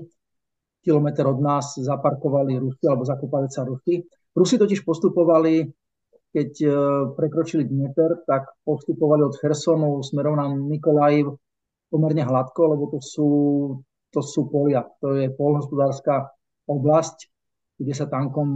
Kilometr 0.83 1.25
od 1.29 1.39
nás 1.39 1.77
zaparkovali 1.79 2.59
Rusy 2.59 2.85
alebo 2.89 3.07
zakúpali 3.07 3.47
sa 3.49 3.63
Rusy. 3.63 4.03
Rusi 4.35 4.59
totiž 4.59 4.83
postupovali, 4.83 5.71
keď 6.31 6.51
e, 6.63 6.69
prekročili 7.19 7.67
Dnieper, 7.67 8.23
tak 8.27 8.55
postupovali 8.63 9.27
od 9.27 9.35
Hersonu 9.43 10.03
smerom 10.03 10.39
na 10.39 10.47
Mikolajiv 10.51 11.35
pomerne 11.91 12.23
hladko, 12.23 12.71
lebo 12.71 12.85
to 12.95 12.99
sú, 13.03 13.29
to 14.15 14.23
sú 14.23 14.47
polia. 14.47 14.87
To 15.03 15.19
je 15.19 15.27
polnohospodárska 15.35 16.31
oblasť, 16.71 17.27
kde 17.83 17.95
sa 17.97 18.07
tankom 18.07 18.47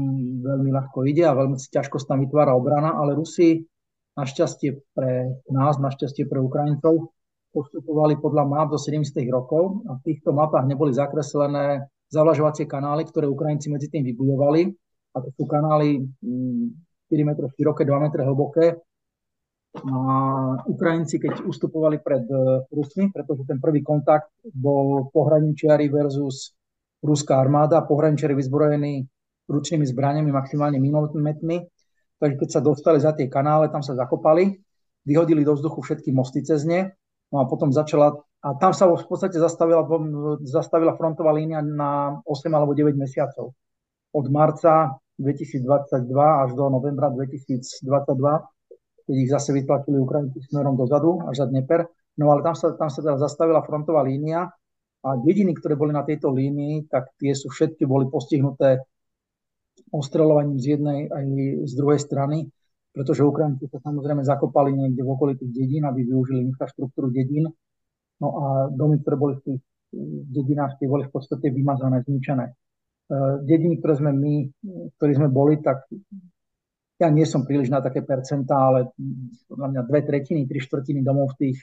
veľmi 0.43 0.71
ľahko 0.71 1.03
ide 1.11 1.27
a 1.27 1.35
veľmi 1.35 1.59
ťažko 1.59 1.99
sa 1.99 2.15
tam 2.15 2.23
vytvára 2.23 2.55
obrana, 2.55 2.95
ale 2.95 3.19
Rusi 3.19 3.67
našťastie 4.15 4.95
pre 4.95 5.43
nás, 5.51 5.83
našťastie 5.83 6.31
pre 6.31 6.39
Ukrajincov 6.39 7.11
postupovali 7.55 8.19
podľa 8.19 8.45
map 8.47 8.69
do 8.71 8.79
70. 8.79 9.15
rokov 9.31 9.87
a 9.87 9.99
v 9.99 10.05
týchto 10.07 10.35
mapách 10.35 10.67
neboli 10.67 10.91
zakreslené 10.91 11.87
zavlažovacie 12.11 12.67
kanály, 12.67 13.07
ktoré 13.07 13.31
Ukrajinci 13.31 13.71
medzi 13.71 13.91
tým 13.91 14.07
vybudovali. 14.07 14.71
A 15.15 15.23
to 15.23 15.31
sú 15.39 15.47
kanály 15.47 16.03
4 17.11 17.25
mm, 17.25 17.31
m 17.31 17.51
široké, 17.53 17.83
2 17.85 18.01
m 18.01 18.07
hlboké. 18.25 18.67
A 19.75 19.95
Ukrajinci, 20.71 21.19
keď 21.19 21.43
ustupovali 21.51 21.99
pred 21.99 22.23
e, 22.31 22.63
Rusmi, 22.71 23.11
pretože 23.11 23.43
ten 23.43 23.59
prvý 23.59 23.83
kontakt 23.83 24.31
bol 24.55 25.11
pohraničiari 25.11 25.91
versus 25.91 26.55
ruská 27.03 27.43
armáda, 27.43 27.83
pohraničiari 27.83 28.39
vyzbrojení 28.39 29.03
ručnými 29.51 29.85
zbraniami, 29.85 30.31
maximálne 30.31 30.79
minometmi. 30.79 31.67
Takže 32.23 32.37
keď 32.39 32.49
sa 32.49 32.61
dostali 32.63 32.99
za 33.03 33.13
tie 33.13 33.29
kanále, 33.29 33.69
tam 33.69 33.83
sa 33.85 33.99
zakopali, 33.99 34.63
vyhodili 35.05 35.45
do 35.45 35.53
vzduchu 35.59 35.85
všetky 35.85 36.11
mosty 36.15 36.41
cez 36.41 36.65
ne, 36.65 36.95
no 37.29 37.43
a 37.43 37.45
potom 37.45 37.69
začala, 37.75 38.17
a 38.41 38.57
tam 38.57 38.73
sa 38.73 38.89
v 38.89 39.05
podstate 39.05 39.37
zastavila, 39.37 39.85
zastavila 40.47 40.97
frontová 40.97 41.35
línia 41.37 41.61
na 41.61 42.23
8 42.25 42.49
alebo 42.55 42.73
9 42.73 42.97
mesiacov. 42.97 43.53
Od 44.15 44.27
marca 44.31 44.97
2022 45.19 46.43
až 46.45 46.51
do 46.59 46.67
novembra 46.71 47.11
2022, 47.11 47.79
keď 49.05 49.15
ich 49.15 49.31
zase 49.31 49.55
vytlačili 49.55 50.01
Ukrajinci 50.01 50.43
smerom 50.51 50.75
dozadu, 50.75 51.23
až 51.29 51.45
za 51.45 51.47
Dneper. 51.47 51.87
No 52.19 52.31
ale 52.31 52.47
tam 52.47 52.55
sa, 52.55 52.75
tam 52.75 52.91
sa 52.91 53.03
teda 53.03 53.19
zastavila 53.19 53.63
frontová 53.63 54.03
línia 54.07 54.47
a 55.05 55.09
dediny, 55.21 55.53
ktoré 55.55 55.77
boli 55.77 55.93
na 55.93 56.07
tejto 56.07 56.33
línii, 56.33 56.89
tak 56.89 57.13
tie 57.21 57.37
sú 57.37 57.53
všetky 57.53 57.85
boli 57.85 58.09
postihnuté 58.09 58.81
ostreľovaním 59.91 60.59
z 60.59 60.79
jednej 60.79 60.99
aj 61.11 61.25
z 61.67 61.73
druhej 61.75 62.01
strany, 62.01 62.49
pretože 62.95 63.27
Ukrajinci 63.27 63.67
sa 63.69 63.83
samozrejme 63.83 64.23
zakopali 64.23 64.71
niekde 64.73 65.03
v 65.03 65.13
okolitých 65.13 65.51
dedín, 65.51 65.83
aby 65.85 66.07
využili 66.07 66.47
infraštruktúru 66.47 67.11
dedín. 67.11 67.51
No 68.23 68.29
a 68.39 68.45
domy, 68.71 69.03
ktoré 69.03 69.17
boli 69.19 69.35
v 69.39 69.43
tých 69.43 69.61
dedinách, 70.31 70.79
tie 70.79 70.87
boli 70.87 71.07
v 71.07 71.13
podstate 71.13 71.51
vymazané, 71.51 72.07
zničené. 72.07 72.55
Dediny, 73.45 73.79
ktoré 73.79 73.95
sme 74.01 74.13
my, 74.17 74.35
ktorí 74.97 75.13
sme 75.17 75.29
boli, 75.29 75.61
tak 75.61 75.85
ja 76.97 77.13
nie 77.13 77.29
som 77.29 77.45
príliš 77.45 77.69
na 77.69 77.85
také 77.85 78.01
percentá, 78.01 78.57
ale 78.57 78.95
na 79.53 79.67
mňa 79.69 79.83
dve 79.85 80.01
tretiny, 80.07 80.49
tri 80.49 80.63
štvrtiny 80.63 81.05
domov 81.05 81.37
v 81.37 81.49
tých, 81.49 81.59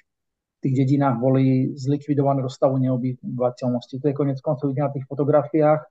tých 0.61 0.73
dedinách 0.85 1.17
boli 1.17 1.73
zlikvidované 1.73 2.45
do 2.45 2.51
stavu 2.51 2.77
neobyvateľnosti. 2.77 3.97
To 3.97 4.05
je 4.05 4.13
konec 4.13 4.37
koncov 4.43 4.69
na 4.75 4.93
tých 4.93 5.07
fotografiách 5.09 5.81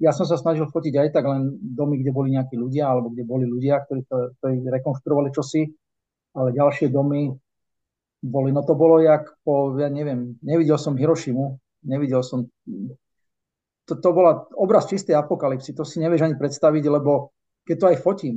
ja 0.00 0.12
som 0.12 0.28
sa 0.28 0.36
snažil 0.36 0.68
fotiť 0.68 0.94
aj 1.00 1.08
tak 1.16 1.24
len 1.24 1.56
domy, 1.56 2.04
kde 2.04 2.12
boli 2.12 2.36
nejakí 2.36 2.60
ľudia, 2.60 2.92
alebo 2.92 3.08
kde 3.08 3.24
boli 3.24 3.48
ľudia, 3.48 3.80
ktorí, 3.88 4.04
to, 4.04 4.36
ktorí 4.40 4.68
rekonštruovali 4.68 5.32
čosi, 5.32 5.64
ale 6.36 6.52
ďalšie 6.52 6.92
domy 6.92 7.32
boli, 8.22 8.52
no 8.52 8.62
to 8.62 8.76
bolo 8.76 9.00
jak 9.00 9.32
po, 9.42 9.72
ja 9.80 9.88
neviem, 9.88 10.36
nevidel 10.44 10.76
som 10.76 10.94
Hirošimu, 10.94 11.56
nevidel 11.88 12.20
som, 12.20 12.46
to, 13.86 13.98
to 13.98 14.08
bola 14.14 14.46
obraz 14.54 14.86
čistej 14.86 15.18
apokalipsy, 15.18 15.74
to 15.74 15.82
si 15.82 15.98
nevieš 15.98 16.26
ani 16.30 16.36
predstaviť, 16.38 16.84
lebo 16.86 17.34
keď 17.66 17.76
to 17.78 17.86
aj 17.90 17.98
fotím, 17.98 18.36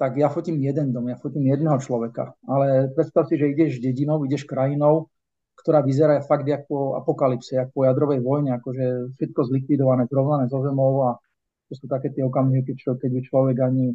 tak 0.00 0.16
ja 0.16 0.32
fotím 0.32 0.60
jeden 0.60 0.92
dom, 0.96 1.12
ja 1.12 1.16
fotím 1.20 1.48
jedného 1.48 1.76
človeka, 1.80 2.32
ale 2.48 2.88
predstav 2.92 3.28
si, 3.28 3.36
že 3.36 3.52
ideš 3.52 3.84
dedinou, 3.84 4.24
ideš 4.24 4.48
krajinou, 4.48 5.12
ktorá 5.60 5.84
vyzerá 5.84 6.24
fakt 6.24 6.48
ako 6.48 6.96
apokalypse, 6.96 7.52
ako 7.60 7.72
po 7.76 7.82
jadrovej 7.84 8.20
vojne, 8.24 8.56
akože 8.56 9.12
všetko 9.16 9.40
zlikvidované, 9.52 10.08
zrovnané 10.08 10.48
zo 10.48 10.64
zemou 10.64 11.04
a 11.04 11.20
to 11.68 11.76
sú 11.76 11.84
také 11.84 12.08
tie 12.10 12.24
okamihy, 12.24 12.64
keď, 12.64 12.76
čo, 12.80 12.90
keď 12.96 13.12
človek 13.28 13.56
ani, 13.60 13.92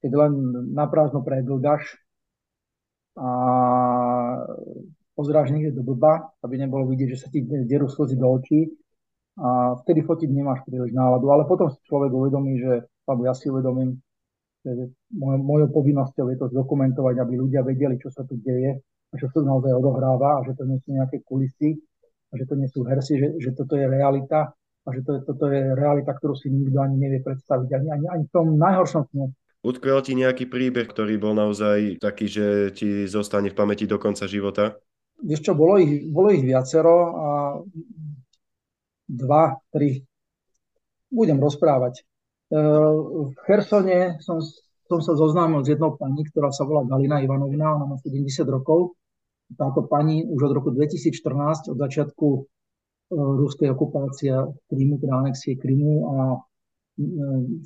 keď 0.00 0.12
len 0.16 0.32
na 0.72 0.88
prázdno 0.88 1.20
preglgaš 1.20 2.00
a 3.14 3.30
pozráš 5.14 5.54
niekde 5.54 5.76
do 5.76 5.86
blba, 5.86 6.34
aby 6.42 6.58
nebolo 6.58 6.88
vidieť, 6.88 7.08
že 7.14 7.20
sa 7.20 7.28
ti 7.30 7.44
derú 7.44 7.86
slzy 7.86 8.16
do 8.18 8.26
očí 8.32 8.74
a 9.38 9.74
vtedy 9.82 10.06
fotiť 10.06 10.30
nemáš 10.30 10.62
príliš 10.66 10.94
náladu, 10.94 11.30
ale 11.34 11.48
potom 11.48 11.70
si 11.70 11.78
človek 11.86 12.10
uvedomí, 12.10 12.60
že, 12.62 12.86
alebo 13.06 13.22
ja 13.26 13.34
si 13.34 13.50
uvedomím, 13.50 13.98
že 14.62 14.94
mojou 15.20 15.68
povinnosťou 15.74 16.30
je 16.32 16.38
to 16.40 16.46
zdokumentovať, 16.54 17.14
aby 17.20 17.32
ľudia 17.36 17.66
vedeli, 17.66 17.98
čo 17.98 18.08
sa 18.08 18.22
tu 18.24 18.38
deje 18.38 18.80
že 19.16 19.30
to 19.30 19.46
naozaj 19.46 19.70
odohráva 19.70 20.42
a 20.42 20.44
že 20.46 20.58
to 20.58 20.66
nie 20.66 20.78
sú 20.82 20.94
nejaké 20.94 21.22
kulisy 21.22 21.78
a 22.30 22.32
že 22.34 22.44
to 22.50 22.54
nie 22.58 22.68
sú 22.70 22.82
hersy, 22.82 23.18
že, 23.18 23.28
že 23.38 23.50
toto 23.54 23.78
je 23.78 23.86
realita 23.86 24.50
a 24.84 24.88
že 24.90 25.00
to, 25.06 25.22
toto 25.22 25.48
je 25.48 25.72
realita, 25.72 26.12
ktorú 26.12 26.34
si 26.36 26.50
nikto 26.50 26.82
ani 26.82 26.98
nevie 26.98 27.20
predstaviť, 27.22 27.68
ani, 27.72 27.88
ani, 27.94 28.06
ani 28.10 28.22
v 28.28 28.32
tom 28.34 28.58
najhoršom 28.58 29.02
sne. 29.14 29.32
Utkvel 29.64 30.04
ti 30.04 30.12
nejaký 30.12 30.44
príbeh, 30.44 30.84
ktorý 30.84 31.16
bol 31.16 31.32
naozaj 31.32 31.96
taký, 31.96 32.28
že 32.28 32.46
ti 32.76 33.08
zostane 33.08 33.48
v 33.48 33.56
pamäti 33.56 33.88
do 33.88 33.96
konca 33.96 34.28
života? 34.28 34.76
Vieš 35.24 35.40
čo, 35.40 35.52
bolo 35.56 35.80
ich, 35.80 36.04
bolo 36.04 36.28
ich 36.28 36.44
viacero 36.44 37.16
a 37.16 37.26
dva, 39.14 39.54
tri. 39.70 40.02
Budem 41.08 41.38
rozprávať. 41.38 42.02
E, 42.02 42.02
v 43.30 43.34
Chersone 43.46 44.18
som, 44.18 44.42
som 44.90 44.98
sa 44.98 45.14
zoznámil 45.14 45.62
s 45.62 45.70
jednou 45.70 45.94
pani, 45.94 46.26
ktorá 46.26 46.50
sa 46.50 46.66
volá 46.66 46.82
Galina 46.84 47.22
Ivanovna, 47.22 47.78
ona 47.78 47.86
má 47.86 47.96
70 48.02 48.26
rokov 48.50 48.98
táto 49.52 49.84
pani 49.86 50.24
už 50.24 50.50
od 50.50 50.52
roku 50.56 50.70
2014, 50.72 51.70
od 51.70 51.78
začiatku 51.78 52.26
e, 52.34 52.40
ruskej 53.14 53.68
okupácie 53.70 54.32
Krymu, 54.72 54.96
teda 54.98 55.14
anexie 55.20 55.60
Krymu 55.60 55.94
a 56.08 56.16
e, 56.32 56.38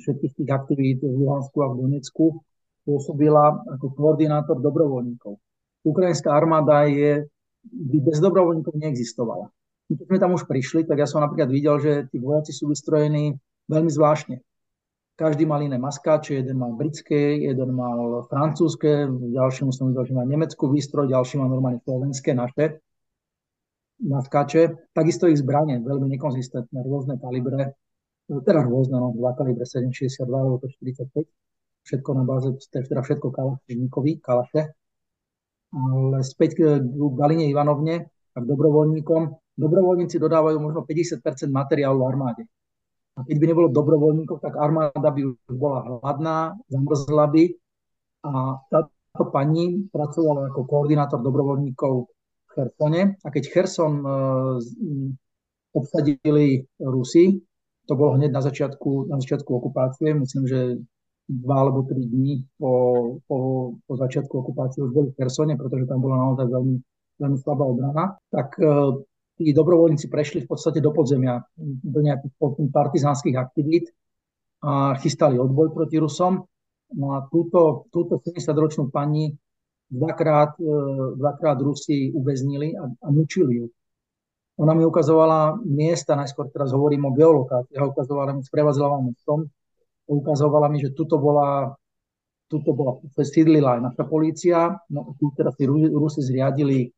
všetkých 0.02 0.32
tých 0.42 0.50
aktivít 0.50 0.98
v 1.06 1.14
Luhansku 1.14 1.56
a 1.62 1.70
v 1.72 1.78
Donecku 1.86 2.42
pôsobila 2.82 3.62
ako 3.78 3.86
koordinátor 3.94 4.58
dobrovoľníkov. 4.58 5.38
Ukrajinská 5.84 6.32
armáda 6.32 6.88
je, 6.88 7.24
by 7.68 7.98
bez 8.00 8.18
dobrovoľníkov 8.18 8.74
neexistovala. 8.74 9.46
Keď 9.88 10.04
sme 10.04 10.18
tam 10.21 10.37
už 10.37 10.45
prišli, 10.45 10.85
tak 10.85 11.00
ja 11.00 11.09
som 11.09 11.25
napríklad 11.25 11.49
videl, 11.49 11.80
že 11.80 11.92
tí 12.12 12.21
vojaci 12.21 12.52
sú 12.52 12.68
vystrojení 12.68 13.40
veľmi 13.73 13.88
zvláštne. 13.88 14.45
Každý 15.18 15.50
mal 15.50 15.64
iné 15.64 15.80
maskáče, 15.83 16.38
jeden 16.38 16.62
mal 16.62 16.78
britské, 16.78 17.42
jeden 17.42 17.75
mal 17.75 18.23
francúzske, 18.30 19.09
ďalší 19.11 19.66
som 19.75 19.90
videl, 19.90 20.07
že 20.07 20.14
má 20.14 20.23
nemeckú 20.23 20.71
výstroj, 20.71 21.11
ďalší 21.11 21.42
má 21.42 21.50
normálne 21.50 21.83
slovenské 21.83 22.38
naše 22.38 22.78
maskáče. 23.99 24.92
Takisto 24.95 25.26
ich 25.26 25.42
zbranie, 25.42 25.83
veľmi 25.83 26.07
nekonzistentné, 26.14 26.87
rôzne 26.87 27.18
kalibre, 27.18 27.75
teda 28.28 28.61
rôzne, 28.62 29.00
no, 29.00 29.11
2 29.16 29.40
kalibre 29.40 29.64
762 29.66 30.28
alebo 30.28 30.62
45, 30.62 31.26
všetko 31.83 32.11
na 32.14 32.23
báze, 32.28 32.49
teda 32.71 33.00
všetko 33.02 33.33
kalašníkovi, 33.33 34.21
kalaše. 34.23 34.76
Ale 35.73 36.23
späť 36.23 36.50
k 36.57 36.61
Galine 36.92 37.49
Ivanovne 37.50 38.07
a 38.07 38.38
k 38.38 38.45
dobrovoľníkom. 38.45 39.47
Dobrovoľníci 39.58 40.22
dodávajú 40.22 40.62
možno 40.62 40.86
50% 40.86 41.50
materiálu 41.50 42.06
armáde. 42.06 42.46
A 43.18 43.26
keď 43.26 43.36
by 43.42 43.46
nebolo 43.50 43.68
dobrovoľníkov, 43.74 44.38
tak 44.38 44.54
armáda 44.54 45.10
by 45.10 45.20
už 45.26 45.34
bola 45.50 45.98
hladná, 45.98 46.54
zamrzla 46.70 47.26
by. 47.26 47.44
A 48.22 48.30
táto 48.70 49.24
pani 49.34 49.90
pracovala 49.90 50.54
ako 50.54 50.62
koordinátor 50.62 51.18
dobrovoľníkov 51.26 51.92
v 52.06 52.48
Chersone. 52.54 53.02
A 53.18 53.28
keď 53.34 53.44
Cherson 53.50 53.94
e, 53.98 54.10
obsadili 55.74 56.62
Rusi, 56.78 57.42
to 57.90 57.98
bolo 57.98 58.14
hneď 58.14 58.30
na 58.30 58.42
začiatku, 58.46 59.10
na 59.10 59.18
začiatku 59.18 59.50
okupácie, 59.50 60.14
myslím, 60.14 60.44
že 60.46 60.60
dva 61.26 61.66
alebo 61.66 61.82
tri 61.82 62.06
dní 62.06 62.46
po, 62.56 62.72
po, 63.26 63.38
po 63.82 63.92
začiatku 63.98 64.30
okupácie 64.30 64.86
už 64.86 64.94
boli 64.94 65.08
v 65.10 65.18
Chersone, 65.18 65.58
pretože 65.58 65.90
tam 65.90 65.98
bola 65.98 66.30
naozaj 66.30 66.46
veľmi 66.46 66.78
veľmi 67.18 67.38
slabá 67.42 67.64
obrana, 67.66 68.04
tak 68.30 68.54
tí 69.38 69.54
dobrovoľníci 69.54 70.11
prešli 70.11 70.42
v 70.42 70.50
podstate 70.50 70.83
do 70.83 70.90
podzemia, 70.90 71.38
do 71.62 72.00
nejakých 72.02 72.35
partizánskych 72.75 73.38
aktivít 73.38 73.95
a 74.66 74.99
chystali 74.99 75.38
odboj 75.38 75.71
proti 75.71 76.02
Rusom. 76.02 76.42
No 76.99 77.07
a 77.14 77.23
túto, 77.30 77.87
túto 77.95 78.18
70-ročnú 78.18 78.90
pani 78.90 79.30
dvakrát, 79.87 80.59
dvakrát 81.16 81.59
Rusi 81.62 82.11
uväznili 82.11 82.75
a, 82.75 82.90
a 82.90 83.09
mučili 83.14 83.62
ju. 83.62 83.66
Ona 84.59 84.75
mi 84.75 84.83
ukazovala 84.83 85.62
miesta, 85.62 86.18
najskôr 86.18 86.50
teraz 86.50 86.75
hovorím 86.75 87.07
o 87.07 87.14
geolokácii, 87.14 87.78
ukazovala 87.78 88.35
mi, 88.35 88.42
sprevádzala 88.42 88.99
mestom, 89.07 89.47
ukazovala 90.11 90.66
mi, 90.66 90.83
že 90.83 90.90
tuto 90.99 91.23
bola, 91.23 91.78
tuto 92.50 92.75
bola, 92.75 92.99
sídlila 93.14 93.78
aj 93.78 93.80
naša 93.87 94.04
polícia, 94.11 94.75
no 94.90 95.14
tu 95.14 95.30
teraz 95.38 95.54
si 95.54 95.64
Rusi 95.71 96.21
zriadili 96.26 96.80
e, 96.83 96.88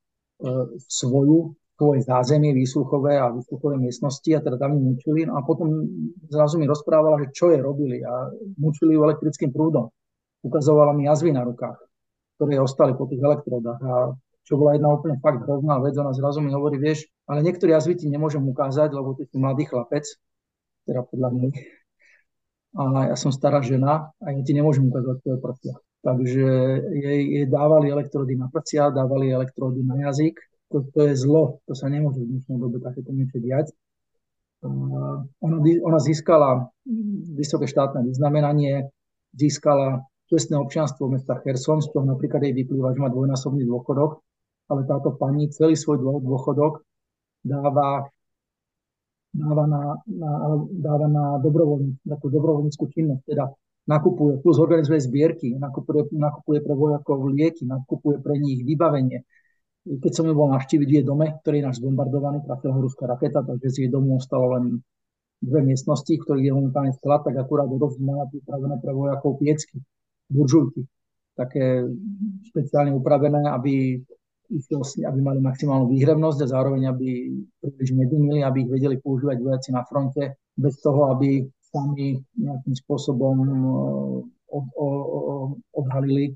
svoju, 0.88 1.52
svoje 1.80 2.04
zázemie 2.04 2.52
výsluchové 2.52 3.16
a 3.16 3.32
výsluchové 3.32 3.80
miestnosti 3.80 4.28
a 4.36 4.44
teda 4.44 4.60
tam 4.60 4.76
ju 4.76 4.80
mučili. 4.92 5.24
No 5.24 5.40
a 5.40 5.40
potom 5.40 5.88
zrazu 6.28 6.60
mi 6.60 6.68
rozprávala, 6.68 7.24
že 7.24 7.32
čo 7.32 7.48
je 7.48 7.64
robili 7.64 8.04
a 8.04 8.28
mučili 8.60 8.92
ju 8.92 9.00
elektrickým 9.00 9.48
prúdom. 9.48 9.88
Ukazovala 10.44 10.92
mi 10.92 11.08
jazvy 11.08 11.32
na 11.32 11.40
rukách, 11.40 11.80
ktoré 12.36 12.60
ostali 12.60 12.92
po 12.92 13.08
tých 13.08 13.24
elektrodách 13.24 13.80
a 13.80 14.12
čo 14.44 14.60
bola 14.60 14.76
jedna 14.76 14.92
úplne 14.92 15.16
fakt 15.24 15.40
hrozná 15.48 15.80
vec. 15.80 15.96
Ona 15.96 16.12
zrazu 16.12 16.44
mi 16.44 16.52
hovorí, 16.52 16.76
vieš, 16.76 17.08
ale 17.24 17.40
niektoré 17.40 17.72
jazvy 17.72 17.96
ti 17.96 18.12
nemôžem 18.12 18.44
ukázať, 18.44 18.92
lebo 18.92 19.16
ty 19.16 19.24
si 19.24 19.40
mladý 19.40 19.64
chlapec, 19.64 20.04
teda 20.84 21.00
podľa 21.08 21.28
mňa. 21.32 21.48
A 22.76 22.82
ja 23.08 23.16
som 23.16 23.32
stará 23.32 23.64
žena 23.64 24.12
a 24.20 24.26
ja 24.36 24.40
ti 24.44 24.52
nemôžem 24.52 24.84
ukázať 24.84 25.16
tvoje 25.24 25.38
prsia. 25.40 25.74
Takže 26.00 26.46
jej, 26.96 27.20
jej 27.40 27.46
dávali 27.48 27.92
elektrody 27.92 28.36
na 28.36 28.48
prsia, 28.52 28.92
dávali 28.92 29.32
elektrody 29.32 29.80
na 29.84 30.08
jazyk. 30.08 30.49
To, 30.70 30.86
to 30.94 31.00
je 31.10 31.14
zlo, 31.18 31.58
to 31.66 31.74
sa 31.74 31.90
nemôže 31.90 32.22
v 32.22 32.38
dnešnej 32.38 32.58
dobe 32.58 32.78
takéto 32.78 33.10
niečo 33.10 33.42
diať. 33.42 33.74
Ona, 34.62 35.58
ona 35.60 35.98
získala 35.98 36.70
vysoké 37.34 37.66
štátne 37.66 38.06
vyznamenanie, 38.06 38.86
získala 39.34 40.06
čestné 40.30 40.60
občianstvo 40.60 41.10
mesta 41.10 41.34
Kherson, 41.42 41.82
z 41.82 41.90
toho 41.90 42.06
napríklad 42.06 42.44
jej 42.46 42.54
vyplýva, 42.54 42.94
že 42.94 43.02
má 43.02 43.10
dvojnásobný 43.10 43.66
dôchodok 43.66 44.22
ale 44.70 44.86
táto 44.86 45.18
pani 45.18 45.50
celý 45.50 45.74
svoj 45.74 45.98
dôchodok 46.22 46.86
dáva, 47.42 48.06
dáva 49.34 49.64
na, 49.66 49.82
na, 50.06 50.30
dáva 50.70 51.06
na 51.10 51.24
dobrovoľní, 51.42 51.98
takú 52.06 52.30
dobrovoľníckú 52.30 52.84
činnosť, 52.86 53.22
teda 53.26 53.50
nakupuje, 53.90 54.38
plus 54.38 54.62
organizuje 54.62 55.02
zbierky, 55.02 55.58
nakupuje, 55.58 56.14
nakupuje 56.14 56.62
pre 56.62 56.74
vojakov 56.78 57.18
lieky, 57.34 57.66
nakupuje 57.66 58.22
pre 58.22 58.38
nich 58.38 58.62
vybavenie. 58.62 59.26
Keď 59.80 60.12
som 60.12 60.28
ju 60.28 60.34
bol 60.36 60.52
navštíviť 60.52 60.88
v 60.88 60.96
jej 61.00 61.04
dome, 61.06 61.40
ktorý 61.40 61.60
je 61.60 61.66
náš 61.66 61.76
zbombardovaný, 61.80 62.44
trafila 62.44 62.76
ho 62.76 62.84
ruská 62.84 63.08
raketa, 63.08 63.40
takže 63.40 63.68
z 63.72 63.76
jej 63.86 63.90
domu 63.90 64.20
ostalo 64.20 64.60
len 64.60 64.84
dve 65.40 65.60
miestnosti, 65.64 66.12
v 66.12 66.20
ktorých 66.20 66.52
je 66.52 66.56
momentálne 66.56 66.92
sklad, 66.92 67.24
tak 67.24 67.34
akurát 67.40 67.64
má 68.00 68.28
pripravené 68.28 68.76
pre 68.76 68.92
vojakov 68.92 69.40
piecky, 69.40 69.80
buržujky, 70.28 70.84
také 71.32 71.88
špeciálne 72.52 72.92
upravené, 72.92 73.48
aby 73.48 74.04
vlastne, 74.68 75.06
aby 75.06 75.20
mali 75.22 75.38
maximálnu 75.40 75.88
výhrevnosť 75.88 76.38
a 76.44 76.52
zároveň, 76.52 76.90
aby 76.90 77.08
príliš 77.62 77.96
nedymili, 77.96 78.42
aby 78.42 78.66
ich 78.66 78.70
vedeli 78.70 78.96
používať 78.98 79.36
vojaci 79.40 79.70
na 79.72 79.86
fronte, 79.86 80.36
bez 80.58 80.74
toho, 80.82 81.14
aby 81.14 81.46
sami 81.70 82.18
nejakým 82.34 82.74
spôsobom 82.74 83.36
eh, 83.38 83.56
od, 84.50 84.64
od, 84.74 84.94
odhalili 85.70 86.34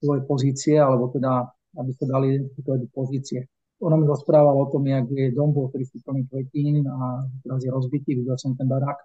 svoje 0.00 0.20
pozície, 0.24 0.80
alebo 0.80 1.12
teda, 1.12 1.52
aby 1.78 1.90
sa 1.96 2.04
dali 2.08 2.36
identifikovať 2.36 2.80
pozície. 2.92 3.40
Ona 3.82 3.98
mi 3.98 4.06
rozprávala 4.06 4.54
o 4.62 4.70
tom, 4.70 4.86
jak 4.86 5.10
je 5.10 5.34
dom 5.34 5.50
bol 5.50 5.66
300 5.72 6.06
plný 6.06 6.22
kvetín 6.30 6.86
a 6.86 7.26
teraz 7.42 7.66
je 7.66 7.70
rozbitý, 7.72 8.14
videl 8.14 8.38
som 8.38 8.54
ten 8.54 8.70
barák, 8.70 8.98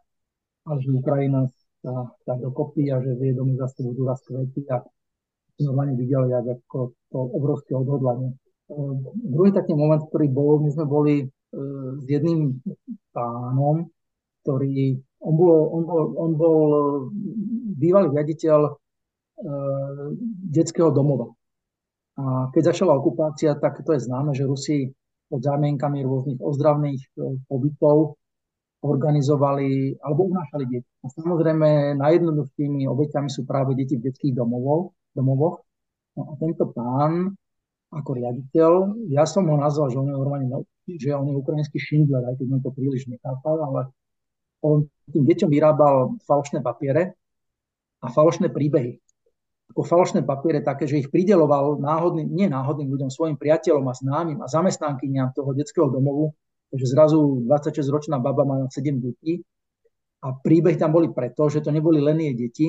ale 0.70 0.78
že 0.86 0.94
Ukrajina 0.94 1.50
sa, 1.82 2.14
sa 2.28 2.34
dokopí 2.38 2.92
a 2.94 3.02
že 3.02 3.18
v 3.18 3.34
domu 3.34 3.58
zase 3.58 3.82
budú 3.82 4.06
raz 4.06 4.22
kvety 4.22 4.70
a 4.70 4.86
normálne 5.66 5.98
videli, 5.98 6.30
jak 6.30 6.46
ako 6.46 6.94
to 7.10 7.18
obrovské 7.18 7.74
odhodlanie. 7.74 8.38
Ehm, 8.70 9.02
druhý 9.16 9.50
taký 9.56 9.74
moment, 9.74 10.04
ktorý 10.06 10.28
bol, 10.30 10.62
my 10.62 10.70
sme 10.70 10.86
boli 10.86 11.16
e, 11.24 11.26
s 11.98 12.06
jedným 12.06 12.62
pánom, 13.16 13.90
ktorý, 14.44 15.00
on 15.24 15.34
bol, 15.34 15.56
on 15.74 15.84
bol, 15.88 16.04
on 16.20 16.32
bol 16.38 16.68
bývalý 17.80 18.14
riaditeľ 18.14 18.60
e, 18.68 18.72
detského 20.54 20.94
domova. 20.94 21.34
A 22.18 22.50
keď 22.50 22.74
začala 22.74 22.98
okupácia, 22.98 23.54
tak 23.54 23.86
to 23.86 23.94
je 23.94 24.06
známe, 24.10 24.34
že 24.34 24.50
Rusi 24.50 24.90
pod 25.30 25.44
zámienkami 25.44 26.02
rôznych 26.02 26.40
ozdravných 26.42 27.02
e, 27.04 27.10
pobytov 27.46 28.18
organizovali 28.82 30.00
alebo 30.02 30.32
unášali 30.32 30.66
deti. 30.66 30.90
A 31.04 31.12
samozrejme 31.14 32.00
najjednoduchšími 32.00 32.90
obeťami 32.90 33.30
sú 33.30 33.44
práve 33.44 33.76
deti 33.78 33.98
v 33.98 34.10
detských 34.10 34.34
domovov, 34.34 34.98
domovoch. 35.14 35.62
No 36.18 36.32
a 36.32 36.42
tento 36.42 36.70
pán 36.74 37.38
ako 37.88 38.20
riaditeľ, 38.20 38.72
ja 39.08 39.24
som 39.24 39.48
ho 39.48 39.56
nazval, 39.56 39.94
že 39.94 40.00
on 40.02 40.12
je 40.12 40.16
normálne, 40.16 40.48
že 40.90 41.10
on 41.16 41.28
je 41.32 41.40
ukrajinský 41.40 41.80
Schindler, 41.80 42.24
aj 42.28 42.36
keď 42.36 42.60
to 42.60 42.72
príliš 42.76 43.08
nechápal, 43.08 43.64
ale 43.64 43.82
on 44.60 44.92
tým 45.08 45.24
deťom 45.24 45.50
vyrábal 45.50 46.20
falošné 46.28 46.60
papiere 46.60 47.16
a 48.04 48.08
falošné 48.12 48.52
príbehy. 48.52 49.00
Ako 49.76 49.84
falošné 49.84 50.24
papiere 50.24 50.64
také, 50.64 50.88
že 50.88 51.04
ich 51.04 51.12
prideloval 51.12 51.84
náhodným, 51.84 52.28
nie 52.32 52.48
náhodným 52.48 52.88
ľuďom, 52.88 53.12
svojim 53.12 53.36
priateľom 53.36 53.86
a 53.92 53.94
známym 53.94 54.40
a 54.40 54.48
zamestnankyniam 54.48 55.36
toho 55.36 55.52
detského 55.52 55.92
domovu, 55.92 56.32
takže 56.72 56.88
zrazu 56.88 57.44
26-ročná 57.44 58.20
baba 58.24 58.48
má 58.48 58.58
7 58.72 59.00
detí 59.04 59.44
a 60.24 60.32
príbeh 60.32 60.80
tam 60.80 60.96
boli 60.96 61.12
preto, 61.12 61.52
že 61.52 61.60
to 61.60 61.76
neboli 61.76 62.00
len 62.00 62.16
jej 62.20 62.36
deti, 62.36 62.68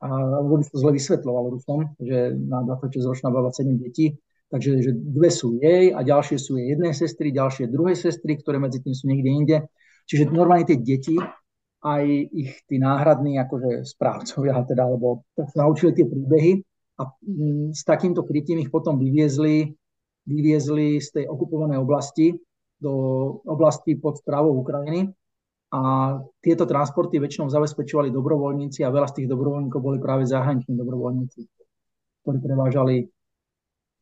alebo 0.00 0.56
by 0.56 0.64
to 0.64 0.76
zle 0.80 0.92
vysvetloval 0.96 1.52
Rusom, 1.52 1.92
že 2.00 2.32
má 2.32 2.64
26-ročná 2.64 3.28
baba 3.28 3.52
7 3.52 3.76
detí, 3.76 4.16
takže 4.48 4.80
že 4.80 4.90
dve 4.96 5.28
sú 5.28 5.60
jej 5.60 5.92
a 5.92 6.00
ďalšie 6.00 6.36
sú 6.40 6.56
jej 6.56 6.72
jednej 6.74 6.96
sestry, 6.96 7.28
ďalšie 7.30 7.68
druhej 7.68 7.94
sestry, 7.94 8.40
ktoré 8.40 8.56
medzi 8.56 8.80
tým 8.80 8.96
sú 8.96 9.04
niekde 9.06 9.30
inde. 9.30 9.56
Čiže 10.08 10.32
normálne 10.32 10.66
tie 10.66 10.80
deti, 10.80 11.14
aj 11.80 12.04
ich 12.32 12.52
tí 12.68 12.76
náhradní 12.76 13.40
akože 13.40 13.88
správcovia, 13.88 14.60
teda, 14.68 14.84
alebo 14.84 15.24
naučili 15.56 15.96
tie 15.96 16.04
príbehy 16.04 16.60
a 17.00 17.08
mm, 17.08 17.72
s 17.72 17.82
takýmto 17.88 18.28
krytím 18.28 18.60
ich 18.60 18.68
potom 18.68 19.00
vyviezli, 19.00 19.72
vyviezli 20.28 21.00
z 21.00 21.08
tej 21.16 21.24
okupovanej 21.24 21.80
oblasti 21.80 22.36
do 22.80 22.92
oblasti 23.44 23.96
pod 24.00 24.20
správou 24.20 24.56
Ukrajiny 24.64 25.12
a 25.70 25.80
tieto 26.42 26.64
transporty 26.66 27.20
väčšinou 27.20 27.52
zabezpečovali 27.52 28.10
dobrovoľníci 28.10 28.82
a 28.82 28.90
veľa 28.90 29.08
z 29.12 29.22
tých 29.22 29.28
dobrovoľníkov 29.30 29.80
boli 29.80 29.98
práve 30.02 30.26
zahraniční 30.26 30.74
dobrovoľníci, 30.80 31.40
ktorí 32.24 32.38
prevážali, 32.40 32.96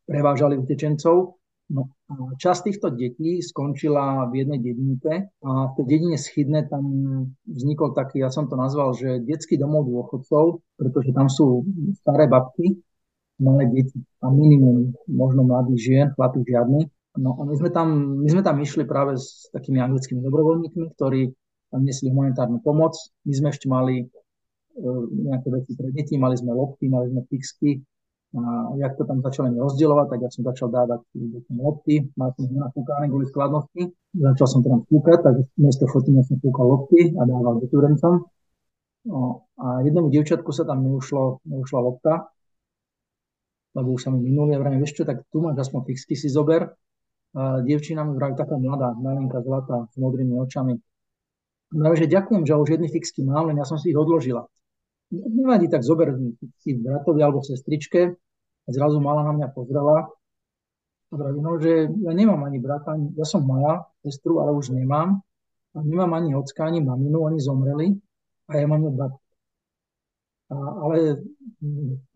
prevážali 0.06 0.54
utečencov. 0.56 1.36
No 1.68 1.92
časť 2.40 2.60
týchto 2.64 2.88
detí 2.96 3.44
skončila 3.44 4.24
v 4.32 4.40
jednej 4.40 4.60
dedinke 4.64 5.28
a 5.44 5.50
v 5.68 5.72
tej 5.76 5.84
dedine 5.84 6.16
Schydne 6.16 6.64
tam 6.64 6.84
vznikol 7.44 7.92
taký, 7.92 8.24
ja 8.24 8.32
som 8.32 8.48
to 8.48 8.56
nazval, 8.56 8.96
že 8.96 9.20
detský 9.20 9.60
domov 9.60 9.84
dôchodcov, 9.84 10.64
pretože 10.80 11.12
tam 11.12 11.28
sú 11.28 11.68
staré 12.00 12.24
babky, 12.24 12.80
malé 13.36 13.68
deti 13.68 14.00
a 14.24 14.32
minimum 14.32 14.96
možno 15.06 15.44
mladých 15.44 15.80
žien, 15.80 16.06
chlapí 16.16 16.40
žiadny. 16.42 16.88
No 17.18 17.36
a 17.36 17.44
my 17.44 17.54
sme, 17.58 17.70
tam, 17.70 17.88
my 18.22 18.28
sme 18.30 18.42
tam 18.46 18.56
išli 18.62 18.88
práve 18.88 19.18
s 19.18 19.50
takými 19.50 19.82
anglickými 19.82 20.22
dobrovoľníkmi, 20.22 20.84
ktorí 20.94 21.34
nesli 21.76 22.08
humanitárnu 22.08 22.62
pomoc. 22.62 22.94
My 23.26 23.34
sme 23.34 23.48
ešte 23.50 23.66
mali 23.66 24.06
uh, 24.06 25.02
nejaké 25.10 25.48
veci 25.50 25.72
pre 25.74 25.90
deti, 25.92 26.14
mali 26.16 26.38
sme 26.38 26.54
lopty, 26.54 26.86
mali 26.86 27.10
sme 27.10 27.26
fixky. 27.26 27.82
A 28.36 28.76
jak 28.76 28.92
to 29.00 29.08
tam 29.08 29.24
začali 29.24 29.56
rozdielovať, 29.56 30.06
tak 30.12 30.20
ja 30.20 30.28
som 30.28 30.44
začal 30.44 30.68
dávať 30.68 31.00
deťom 31.16 31.56
lopty, 31.64 32.12
mal 32.12 32.36
som 32.36 32.44
ich 32.44 32.52
nafúkané 32.52 33.08
kvôli 33.08 33.24
skladnosti. 33.24 33.82
Začal 34.12 34.46
som 34.46 34.60
tam 34.60 34.84
fúkať, 34.84 35.18
tak 35.24 35.34
miesto 35.56 35.88
fotenia 35.88 36.20
som 36.28 36.36
fúkal 36.36 36.68
lopty 36.68 37.16
a 37.16 37.24
dával 37.24 37.56
deturencom. 37.64 38.28
No, 39.08 39.48
a 39.56 39.80
jednomu 39.80 40.12
dievčatku 40.12 40.52
sa 40.52 40.68
tam 40.68 40.84
neušlo, 40.84 41.40
neušla 41.48 41.80
lopta, 41.80 42.28
lebo 43.72 43.96
už 43.96 44.04
sa 44.04 44.12
mi 44.12 44.20
minuli. 44.20 44.52
Ja 44.52 44.60
vrajím, 44.60 44.84
vieš 44.84 45.00
čo, 45.00 45.08
tak 45.08 45.24
tu 45.32 45.40
máš 45.40 45.64
aspoň 45.64 45.88
fixky 45.88 46.12
si 46.12 46.28
zober. 46.28 46.76
A 47.32 47.64
dievčina 47.64 48.04
mi 48.04 48.12
vraj 48.12 48.36
taká 48.36 48.60
mladá, 48.60 48.92
malinká, 48.92 49.40
zlatá, 49.40 49.88
s 49.88 49.96
modrými 49.96 50.36
očami, 50.36 50.76
No, 51.68 51.92
že 51.92 52.08
ďakujem, 52.08 52.48
že 52.48 52.56
už 52.56 52.68
jedny 52.80 52.88
fixky 52.88 53.20
mám, 53.20 53.52
len 53.52 53.60
ja 53.60 53.68
som 53.68 53.76
si 53.76 53.92
ich 53.92 53.98
odložila. 53.98 54.48
Nevadí, 55.10 55.72
tak 55.72 55.80
zober 55.80 56.12
si 56.60 56.76
bratovi 56.76 57.20
alebo 57.24 57.40
sestričke. 57.40 58.12
A 58.64 58.68
zrazu 58.68 59.00
mala 59.00 59.24
na 59.24 59.32
mňa 59.32 59.48
pozrela. 59.56 60.12
A 61.08 61.14
no, 61.32 61.56
že 61.56 61.88
ja 61.88 62.12
nemám 62.12 62.44
ani 62.44 62.60
brata, 62.60 62.92
ani, 62.92 63.16
ja 63.16 63.24
som 63.24 63.40
mala 63.40 63.88
sestru, 64.04 64.44
ale 64.44 64.52
už 64.52 64.76
nemám. 64.76 65.24
A 65.72 65.78
nemám 65.80 66.12
ani 66.20 66.36
ocka, 66.36 66.68
ani 66.68 66.84
maminu, 66.84 67.24
oni 67.24 67.40
zomreli. 67.40 67.96
A 68.52 68.60
ja 68.60 68.68
mám. 68.68 68.84
A, 70.48 70.56
ale 70.56 71.24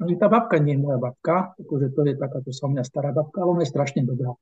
ani 0.00 0.14
tá 0.20 0.28
babka 0.28 0.60
nie 0.60 0.76
je 0.76 0.84
moja 0.84 1.00
babka, 1.00 1.56
pretože 1.56 1.92
to 1.96 2.00
je 2.04 2.16
takáto 2.16 2.52
so 2.52 2.68
mňa 2.68 2.84
stará 2.84 3.12
babka, 3.12 3.40
ale 3.44 3.60
ona 3.60 3.64
je 3.64 3.72
strašne 3.72 4.04
dobrá. 4.04 4.36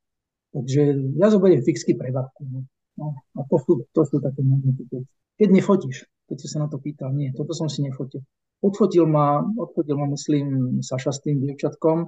Takže 0.50 1.14
ja 1.14 1.26
zoberiem 1.30 1.62
fixky 1.62 1.94
pre 1.94 2.10
babku. 2.10 2.42
No. 2.46 2.66
no 2.98 3.06
a 3.38 3.46
to 3.46 3.56
sú, 3.62 3.72
to 3.94 4.02
sú 4.02 4.18
také 4.18 4.42
momenty, 4.42 4.82
keď, 4.90 5.02
keď 5.38 5.48
nefotíš, 5.54 6.10
keď 6.30 6.36
si 6.38 6.46
sa 6.46 6.62
na 6.62 6.70
to 6.70 6.78
pýtal, 6.78 7.10
nie, 7.10 7.34
toto 7.34 7.50
som 7.50 7.66
si 7.66 7.82
nefotil. 7.82 8.22
Odfotil 8.62 9.10
ma, 9.10 9.42
odfotil 9.42 9.98
ma, 9.98 10.06
myslím, 10.14 10.78
Saša 10.78 11.10
s 11.10 11.20
tým 11.26 11.42
dievčatkom, 11.42 12.06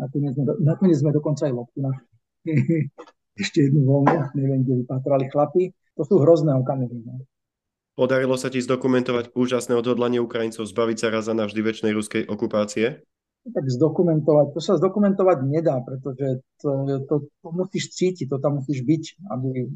nakoniec 0.00 0.32
sme, 0.32 0.44
nakoniec 0.64 0.96
sme 0.96 1.12
dokonca 1.12 1.44
aj 1.44 1.52
loptu 1.52 1.78
našli. 1.84 2.08
Ešte 3.44 3.68
jednu 3.68 3.86
voľnu, 3.86 4.34
neviem, 4.34 4.66
kde 4.66 4.82
vypatrali 4.82 5.30
chlapi. 5.30 5.70
To 5.94 6.02
sú 6.02 6.18
hrozné 6.18 6.58
okamihy. 6.58 7.06
No. 7.06 7.22
Podarilo 7.98 8.38
sa 8.38 8.50
ti 8.50 8.62
zdokumentovať 8.62 9.34
úžasné 9.34 9.74
odhodlanie 9.74 10.22
Ukrajincov 10.22 10.66
zbaviť 10.66 10.96
sa 10.98 11.08
raz 11.10 11.26
a 11.30 11.34
navždy 11.34 11.58
väčšnej 11.62 11.92
ruskej 11.94 12.22
okupácie? 12.30 13.02
Tak 13.46 13.64
zdokumentovať, 13.66 14.54
to 14.54 14.60
sa 14.62 14.78
zdokumentovať 14.78 15.38
nedá, 15.46 15.82
pretože 15.82 16.42
to, 16.62 16.86
to, 17.06 17.14
to 17.42 17.48
musíš 17.50 17.94
cítiť, 17.94 18.26
to 18.30 18.38
tam 18.42 18.62
musíš 18.62 18.82
byť, 18.86 19.04
aby 19.34 19.70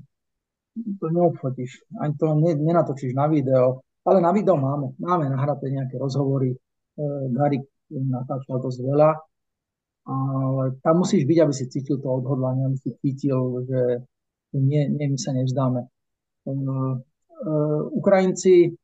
to 0.72 1.06
neobfotíš. 1.10 1.84
Ani 2.00 2.16
to 2.16 2.32
ne, 2.34 2.56
nenatočíš 2.56 3.12
na 3.12 3.28
video, 3.28 3.84
ale 4.04 4.18
na 4.20 4.32
video 4.32 4.56
máme. 4.56 4.96
Máme 4.98 5.28
nahraté 5.28 5.68
nejaké 5.68 6.00
rozhovory. 6.00 6.52
E, 6.52 6.58
Gary 7.32 7.60
natáčal 7.92 8.56
dosť 8.60 8.80
veľa 8.80 9.10
ale 10.06 10.82
tam 10.82 11.06
musíš 11.06 11.22
byť, 11.22 11.38
aby 11.38 11.54
si 11.54 11.70
cítil 11.70 12.02
to 12.02 12.10
odhodlanie, 12.10 12.66
aby 12.66 12.78
si 12.78 12.90
cítil, 12.98 13.62
že 13.62 13.80
nie, 14.58 14.90
nie 14.90 15.06
my 15.06 15.18
sa 15.18 15.30
nevzdáme. 15.30 15.86
Uh, 16.42 16.98
uh, 16.98 17.80
Ukrajinci, 17.94 18.74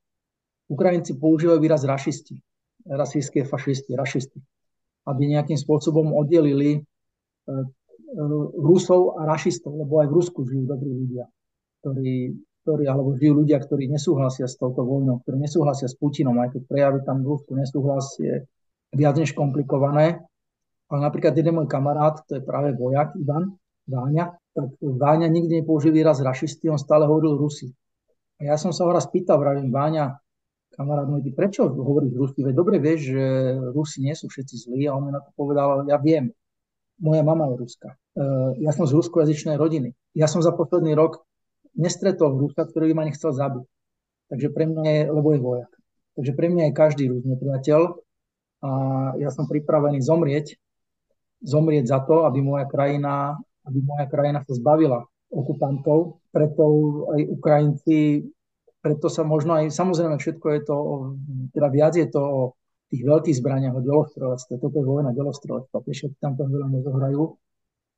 Ukrajinci 0.70 1.18
používajú 1.18 1.58
výraz 1.58 1.82
rašisti, 1.82 2.38
rasistské 2.86 3.42
fašisti, 3.42 3.98
rašisti, 3.98 4.38
aby 5.10 5.22
nejakým 5.26 5.58
spôsobom 5.58 6.14
oddelili 6.14 6.78
uh, 6.78 7.66
Rusov 8.56 9.20
a 9.20 9.28
rašistov, 9.28 9.74
lebo 9.74 10.00
aj 10.00 10.08
v 10.08 10.16
Rusku 10.16 10.40
žijú 10.46 10.64
dobrí 10.64 10.88
ľudia, 10.88 11.28
ktorí, 11.80 12.36
ktorí, 12.62 12.84
alebo 12.86 13.16
žijú 13.16 13.44
ľudia, 13.44 13.58
ktorí 13.62 13.88
nesúhlasia 13.88 14.46
s 14.50 14.58
touto 14.60 14.84
vojnou, 14.84 15.22
ktorí 15.24 15.40
nesúhlasia 15.40 15.88
s 15.88 15.96
Putinom, 15.96 16.36
aj 16.42 16.58
keď 16.58 16.62
prejavy 16.68 17.00
tam 17.06 17.24
Rusku 17.24 17.56
nesúhlas 17.56 18.12
je 18.20 18.44
viac 18.92 19.14
než 19.16 19.36
komplikované, 19.36 20.24
ale 20.88 21.00
napríklad 21.04 21.36
jeden 21.36 21.60
môj 21.60 21.68
kamarát, 21.68 22.20
to 22.24 22.40
je 22.40 22.42
práve 22.42 22.72
vojak 22.72 23.12
Ivan 23.20 23.60
Váňa, 23.88 24.36
tak 24.52 24.68
Váňa 24.80 25.28
nikdy 25.32 25.64
nepoužil 25.64 25.92
výraz 25.92 26.20
rašisti, 26.20 26.68
on 26.68 26.80
stále 26.80 27.08
hovoril 27.08 27.40
Rusi. 27.40 27.72
A 28.40 28.52
ja 28.52 28.56
som 28.60 28.72
sa 28.72 28.84
ho 28.84 28.92
raz 28.92 29.08
pýtal, 29.08 29.40
vravím, 29.40 29.72
Váňa, 29.72 30.20
kamarát 30.76 31.08
môj, 31.08 31.24
prečo 31.32 31.68
hovoríš 31.68 32.12
Rusy? 32.16 32.40
Veď 32.44 32.54
dobre 32.56 32.76
vieš, 32.80 33.16
že 33.16 33.24
Rusi 33.72 34.04
nie 34.04 34.16
sú 34.16 34.28
všetci 34.28 34.68
zlí 34.68 34.88
a 34.88 34.96
on 34.96 35.08
mi 35.08 35.10
na 35.12 35.20
to 35.20 35.32
povedal, 35.36 35.84
ja 35.88 35.96
viem, 36.00 36.32
moja 37.00 37.22
mama 37.22 37.48
je 37.52 37.56
Ruska. 37.64 37.88
Uh, 38.18 38.58
ja 38.58 38.74
som 38.74 38.84
z 38.84 38.92
ruskojazyčnej 38.98 39.54
rodiny. 39.54 39.94
Ja 40.18 40.26
som 40.26 40.42
za 40.42 40.50
posledný 40.50 40.98
rok 40.98 41.22
nestretol 41.78 42.36
Ruska, 42.36 42.66
ktorý 42.66 42.92
by 42.92 42.94
ma 42.98 43.04
nechcel 43.06 43.30
zabiť. 43.30 43.64
Takže 44.28 44.48
pre 44.52 44.68
mňa 44.68 44.82
je, 44.84 45.02
lebo 45.08 45.28
je 45.32 45.40
vojak. 45.40 45.70
Takže 46.18 46.32
pre 46.34 46.46
mňa 46.50 46.64
je 46.68 46.78
každý 46.78 47.04
Rus 47.08 47.24
nepriateľ 47.24 47.80
a 48.58 48.70
ja 49.22 49.30
som 49.30 49.46
pripravený 49.46 50.02
zomrieť 50.02 50.58
zomrieť 51.42 51.84
za 51.86 51.98
to, 52.02 52.26
aby 52.26 52.42
moja 52.42 52.66
krajina, 52.66 53.38
aby 53.66 53.78
moja 53.82 54.06
krajina 54.10 54.42
sa 54.42 54.52
zbavila 54.54 55.06
okupantov. 55.30 56.18
Preto 56.32 56.64
aj 57.14 57.20
Ukrajinci, 57.30 58.26
preto 58.82 59.06
sa 59.10 59.22
možno 59.22 59.58
aj, 59.58 59.70
samozrejme 59.70 60.18
všetko 60.18 60.46
je 60.54 60.60
to, 60.64 60.76
teda 61.54 61.68
viac 61.70 61.94
je 61.94 62.08
to 62.08 62.22
o 62.22 62.40
tých 62.88 63.04
veľkých 63.04 63.38
zbraniach, 63.38 63.76
o 63.76 63.84
delostrelectve. 63.84 64.54
Toto 64.56 64.76
je 64.80 64.86
vojna 64.86 65.12
delostrelectva, 65.12 65.84
tie 65.84 65.94
všetky 65.94 66.18
tam 66.18 66.34
veľa 66.38 66.68
nezohrajú. 66.72 67.22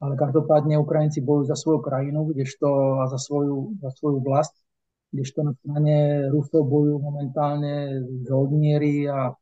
Ale 0.00 0.16
každopádne 0.16 0.80
Ukrajinci 0.80 1.20
bojujú 1.20 1.52
za 1.52 1.56
svoju 1.56 1.84
krajinu, 1.84 2.24
kdežto 2.32 3.00
a 3.00 3.08
za 3.12 3.20
svoju, 3.20 3.76
za 3.84 3.92
svoju 3.92 4.24
vlast, 4.24 4.56
kdežto 5.12 5.44
na 5.44 5.52
strane 5.60 6.26
Rusov 6.32 6.64
bojujú 6.64 6.96
momentálne 7.04 8.00
žoldnieri 8.24 9.04
a 9.12 9.36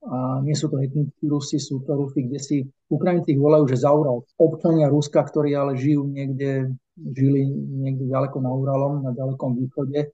a 0.00 0.40
nie 0.40 0.56
sú 0.56 0.72
to 0.72 0.80
etnickí 0.80 1.28
Rusi, 1.28 1.60
sú 1.60 1.84
to 1.84 1.92
Rusi, 1.92 2.24
kde 2.24 2.40
si 2.40 2.56
Ukrajinci 2.88 3.36
ich 3.36 3.40
volajú, 3.40 3.68
že 3.68 3.84
za 3.84 3.92
Ural. 3.92 4.24
Občania 4.40 4.88
Ruska, 4.88 5.20
ktorí 5.20 5.52
ale 5.52 5.76
žijú 5.76 6.08
niekde, 6.08 6.72
žili 6.96 7.44
niekde 7.52 8.08
ďaleko 8.08 8.40
na 8.40 8.48
Uralom, 8.48 9.04
na 9.04 9.12
ďalekom 9.12 9.60
východe, 9.60 10.08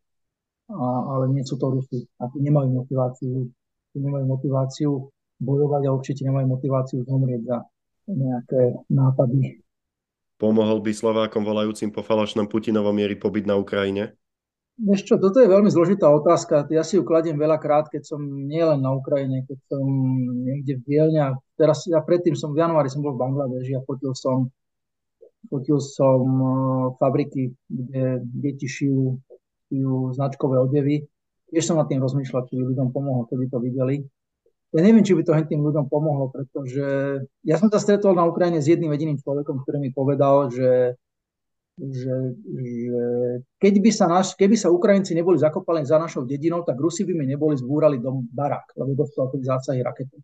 a, 0.74 0.86
ale 1.14 1.30
nie 1.30 1.46
sú 1.46 1.54
to 1.54 1.70
Rusi. 1.70 2.02
A 2.18 2.26
tí 2.26 2.42
nemajú 2.42 2.82
motiváciu, 2.82 3.46
tí 3.94 3.98
nemajú 4.02 4.26
motiváciu 4.26 4.90
bojovať 5.38 5.82
a 5.86 5.94
určite 5.94 6.26
nemajú 6.26 6.46
motiváciu 6.50 7.06
zomrieť 7.06 7.42
za 7.46 7.58
nejaké 8.08 8.80
nápady. 8.88 9.62
Pomohol 10.36 10.84
by 10.84 10.92
Slovákom 10.92 11.42
volajúcim 11.42 11.88
po 11.88 12.04
falošnom 12.04 12.46
Putinovom 12.46 12.92
miery 12.92 13.16
pobyt 13.16 13.48
na 13.48 13.56
Ukrajine? 13.56 14.14
Vieš 14.76 15.08
čo, 15.08 15.14
toto 15.16 15.40
je 15.40 15.48
veľmi 15.48 15.72
zložitá 15.72 16.12
otázka. 16.12 16.68
Ja 16.68 16.84
si 16.84 17.00
ju 17.00 17.02
kladiem 17.08 17.40
veľakrát, 17.40 17.88
keď 17.88 18.12
som 18.12 18.20
nielen 18.20 18.84
na 18.84 18.92
Ukrajine, 18.92 19.48
keď 19.48 19.58
som 19.72 19.88
niekde 20.44 20.76
v 20.76 20.82
Bielne. 20.84 21.40
Teraz 21.56 21.88
ja 21.88 22.04
predtým 22.04 22.36
som 22.36 22.52
v 22.52 22.60
januári 22.60 22.92
som 22.92 23.00
bol 23.00 23.16
v 23.16 23.24
Bangladeži 23.24 23.72
a 23.72 23.80
fotil 23.88 24.12
som, 24.12 24.52
fotil 25.48 25.80
som 25.80 26.20
uh, 26.28 26.52
fabriky, 27.00 27.56
kde 27.72 28.20
deti 28.20 28.68
šijú, 28.68 29.16
šijú 29.72 30.12
značkové 30.12 30.60
odevy. 30.60 31.08
Tiež 31.48 31.72
som 31.72 31.80
nad 31.80 31.88
tým 31.88 32.04
rozmýšľal, 32.04 32.44
či 32.44 32.60
by 32.60 32.76
ľuďom 32.76 32.92
pomohlo, 32.92 33.24
keby 33.32 33.48
to 33.48 33.56
videli. 33.64 34.04
Ja 34.76 34.84
neviem, 34.84 35.00
či 35.00 35.16
by 35.16 35.24
to 35.24 35.32
tým 35.32 35.64
ľuďom 35.64 35.88
pomohlo, 35.88 36.28
pretože 36.28 36.84
ja 37.40 37.56
som 37.56 37.72
sa 37.72 37.80
stretol 37.80 38.12
na 38.12 38.28
Ukrajine 38.28 38.60
s 38.60 38.68
jedným 38.68 38.92
jediným 38.92 39.16
človekom, 39.16 39.64
ktorý 39.64 39.80
mi 39.80 39.90
povedal, 39.90 40.52
že 40.52 41.00
že, 41.76 42.16
že 42.40 42.86
keď 43.60 43.74
by 43.84 43.90
sa 43.92 44.08
naš, 44.08 44.32
keby 44.32 44.56
sa 44.56 44.72
Ukrajinci 44.72 45.12
neboli 45.12 45.36
zakopali 45.36 45.84
za 45.84 46.00
našou 46.00 46.24
dedinou, 46.24 46.64
tak 46.64 46.80
Rusi 46.80 47.04
by 47.04 47.12
mi 47.12 47.28
neboli 47.28 47.52
zbúrali 47.52 48.00
dom 48.00 48.24
barak, 48.32 48.72
lebo 48.80 48.96
dostal 48.96 49.28
tých 49.28 49.44
zásahy 49.44 49.84
rakety. 49.84 50.16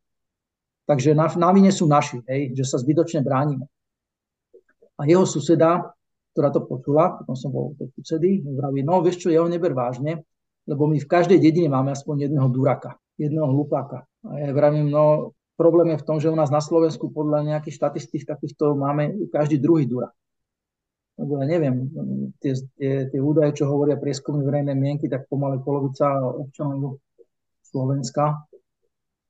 Takže 0.89 1.13
na, 1.13 1.29
na 1.37 1.53
vine 1.53 1.69
sú 1.69 1.85
naši, 1.85 2.25
hej, 2.25 2.57
že 2.57 2.65
sa 2.65 2.81
zbytočne 2.81 3.21
bránime. 3.21 3.69
A 4.97 5.05
jeho 5.05 5.29
suseda, 5.29 5.93
ktorá 6.33 6.49
to 6.49 6.65
počula, 6.65 7.21
potom 7.21 7.37
som 7.37 7.53
bol 7.53 7.77
tej 7.77 7.93
susedy, 8.01 8.41
vraví, 8.41 8.81
no 8.81 9.05
vieš 9.05 9.21
čo, 9.21 9.29
jeho 9.29 9.45
neber 9.45 9.77
vážne, 9.77 10.25
lebo 10.65 10.89
my 10.89 10.97
v 10.97 11.11
každej 11.11 11.37
dedine 11.37 11.69
máme 11.69 11.93
aspoň 11.93 12.33
jedného 12.33 12.49
duraka, 12.49 12.97
jedného 13.21 13.45
hlupáka. 13.45 14.09
Ja 14.23 14.55
vravím, 14.55 14.91
no 14.91 15.35
problém 15.59 15.95
je 15.95 16.03
v 16.03 16.07
tom, 16.07 16.19
že 16.23 16.31
u 16.31 16.37
nás 16.39 16.51
na 16.51 16.63
Slovensku 16.63 17.11
podľa 17.11 17.43
nejakých 17.43 17.75
štatistík 17.75 18.23
takýchto 18.23 18.79
máme 18.79 19.29
každý 19.35 19.59
druhý 19.59 19.87
durak 19.87 20.15
lebo 21.23 21.39
ja 21.39 21.45
neviem, 21.45 21.93
tie, 22.41 22.57
tie, 22.81 22.93
tie 23.13 23.21
údaje, 23.21 23.61
čo 23.61 23.69
hovoria 23.69 24.01
prieskumy 24.01 24.41
verejnej 24.43 24.75
mienky, 24.75 25.13
tak 25.13 25.29
pomaly 25.29 25.61
polovica 25.61 26.09
občanov 26.25 27.05
Slovenska, 27.63 28.49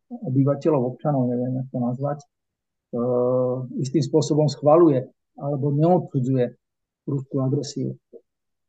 obyvateľov 0.09 0.97
občanov, 0.97 1.27
neviem, 1.29 1.53
ako 1.59 1.69
to 1.69 1.79
nazvať, 1.83 2.19
uh, 2.95 3.57
istým 3.83 4.03
spôsobom 4.05 4.47
schvaluje 4.47 5.11
alebo 5.37 5.75
neodsudzuje 5.75 6.55
ruskú 7.09 7.43
agresiu. 7.43 7.99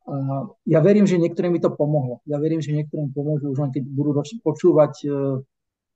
A 0.04 0.48
ja 0.68 0.84
verím, 0.84 1.08
že 1.08 1.16
niektorým 1.16 1.56
by 1.56 1.62
to 1.64 1.72
pomohlo. 1.72 2.20
Ja 2.28 2.36
verím, 2.42 2.60
že 2.60 2.76
niektorým 2.76 3.16
pomôže 3.16 3.48
už 3.48 3.56
len 3.56 3.72
keď 3.72 3.88
budú 3.88 4.20
počúvať, 4.42 4.94
uh, 5.08 5.40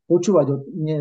počúvať 0.08 0.46
od, 0.56 0.62
ne, 0.74 0.98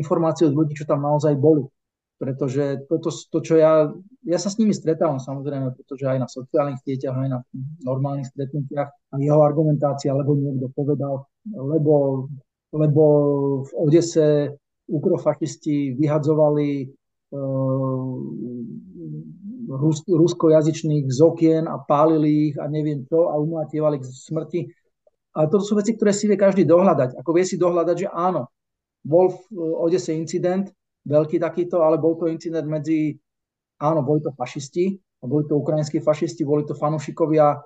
informácie 0.00 0.48
od 0.48 0.56
ľudí, 0.56 0.72
čo 0.72 0.88
tam 0.88 1.04
naozaj 1.04 1.36
boli 1.36 1.68
pretože 2.16 2.88
toto, 2.88 3.12
to, 3.12 3.38
čo 3.44 3.54
ja, 3.60 3.92
ja 4.24 4.38
sa 4.40 4.48
s 4.48 4.56
nimi 4.56 4.72
stretávam 4.72 5.20
samozrejme, 5.20 5.76
pretože 5.76 6.08
aj 6.08 6.18
na 6.24 6.28
sociálnych 6.28 6.80
sieťach, 6.80 7.12
aj 7.12 7.28
na 7.28 7.40
normálnych 7.84 8.32
stretnutiach 8.32 8.88
a 8.88 9.14
jeho 9.20 9.44
argumentácia, 9.44 10.16
lebo 10.16 10.32
niekto 10.32 10.72
povedal, 10.72 11.28
lebo, 11.52 12.26
lebo 12.72 13.04
v 13.68 13.70
Odese 13.76 14.56
ukrofašisti 14.88 15.92
vyhadzovali 16.00 16.88
uh, 17.36 18.16
rus, 19.76 20.00
ruskojazyčných 20.08 21.12
z 21.12 21.20
okien 21.20 21.68
a 21.68 21.76
pálili 21.84 22.52
ich 22.52 22.56
a 22.56 22.64
neviem 22.64 23.04
čo 23.04 23.28
a 23.28 23.36
umlatievali 23.36 24.00
k 24.00 24.08
smrti. 24.08 24.60
Ale 25.36 25.52
to 25.52 25.60
sú 25.60 25.76
veci, 25.76 25.92
ktoré 25.92 26.16
si 26.16 26.24
vie 26.24 26.40
každý 26.40 26.64
dohľadať. 26.64 27.20
Ako 27.20 27.30
vie 27.36 27.44
si 27.44 27.60
dohľadať, 27.60 27.96
že 28.00 28.08
áno, 28.08 28.48
bol 29.04 29.36
v 29.36 29.38
Odese 29.84 30.16
incident, 30.16 30.72
veľký 31.04 31.36
takýto, 31.36 31.84
ale 31.84 32.00
bol 32.00 32.16
to 32.16 32.26
incident 32.26 32.64
medzi, 32.64 33.14
áno, 33.78 34.00
boli 34.00 34.24
to 34.24 34.32
fašisti, 34.32 34.96
boli 35.20 35.44
to 35.44 35.60
ukrajinskí 35.60 36.00
fašisti, 36.00 36.42
boli 36.42 36.64
to 36.64 36.72
fanúšikovia, 36.72 37.60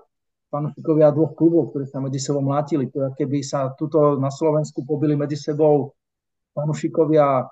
fanúšikovia 0.51 1.15
dvoch 1.15 1.39
klubov, 1.39 1.71
ktorí 1.71 1.87
sa 1.87 2.03
medzi 2.03 2.19
sebou 2.19 2.43
mlátili. 2.43 2.91
To 2.91 3.07
je, 3.07 3.09
keby 3.23 3.39
sa 3.47 3.71
tuto 3.79 4.19
na 4.19 4.35
Slovensku 4.35 4.83
pobili 4.83 5.15
medzi 5.15 5.39
sebou 5.39 5.95
fanúšikovia, 6.59 7.47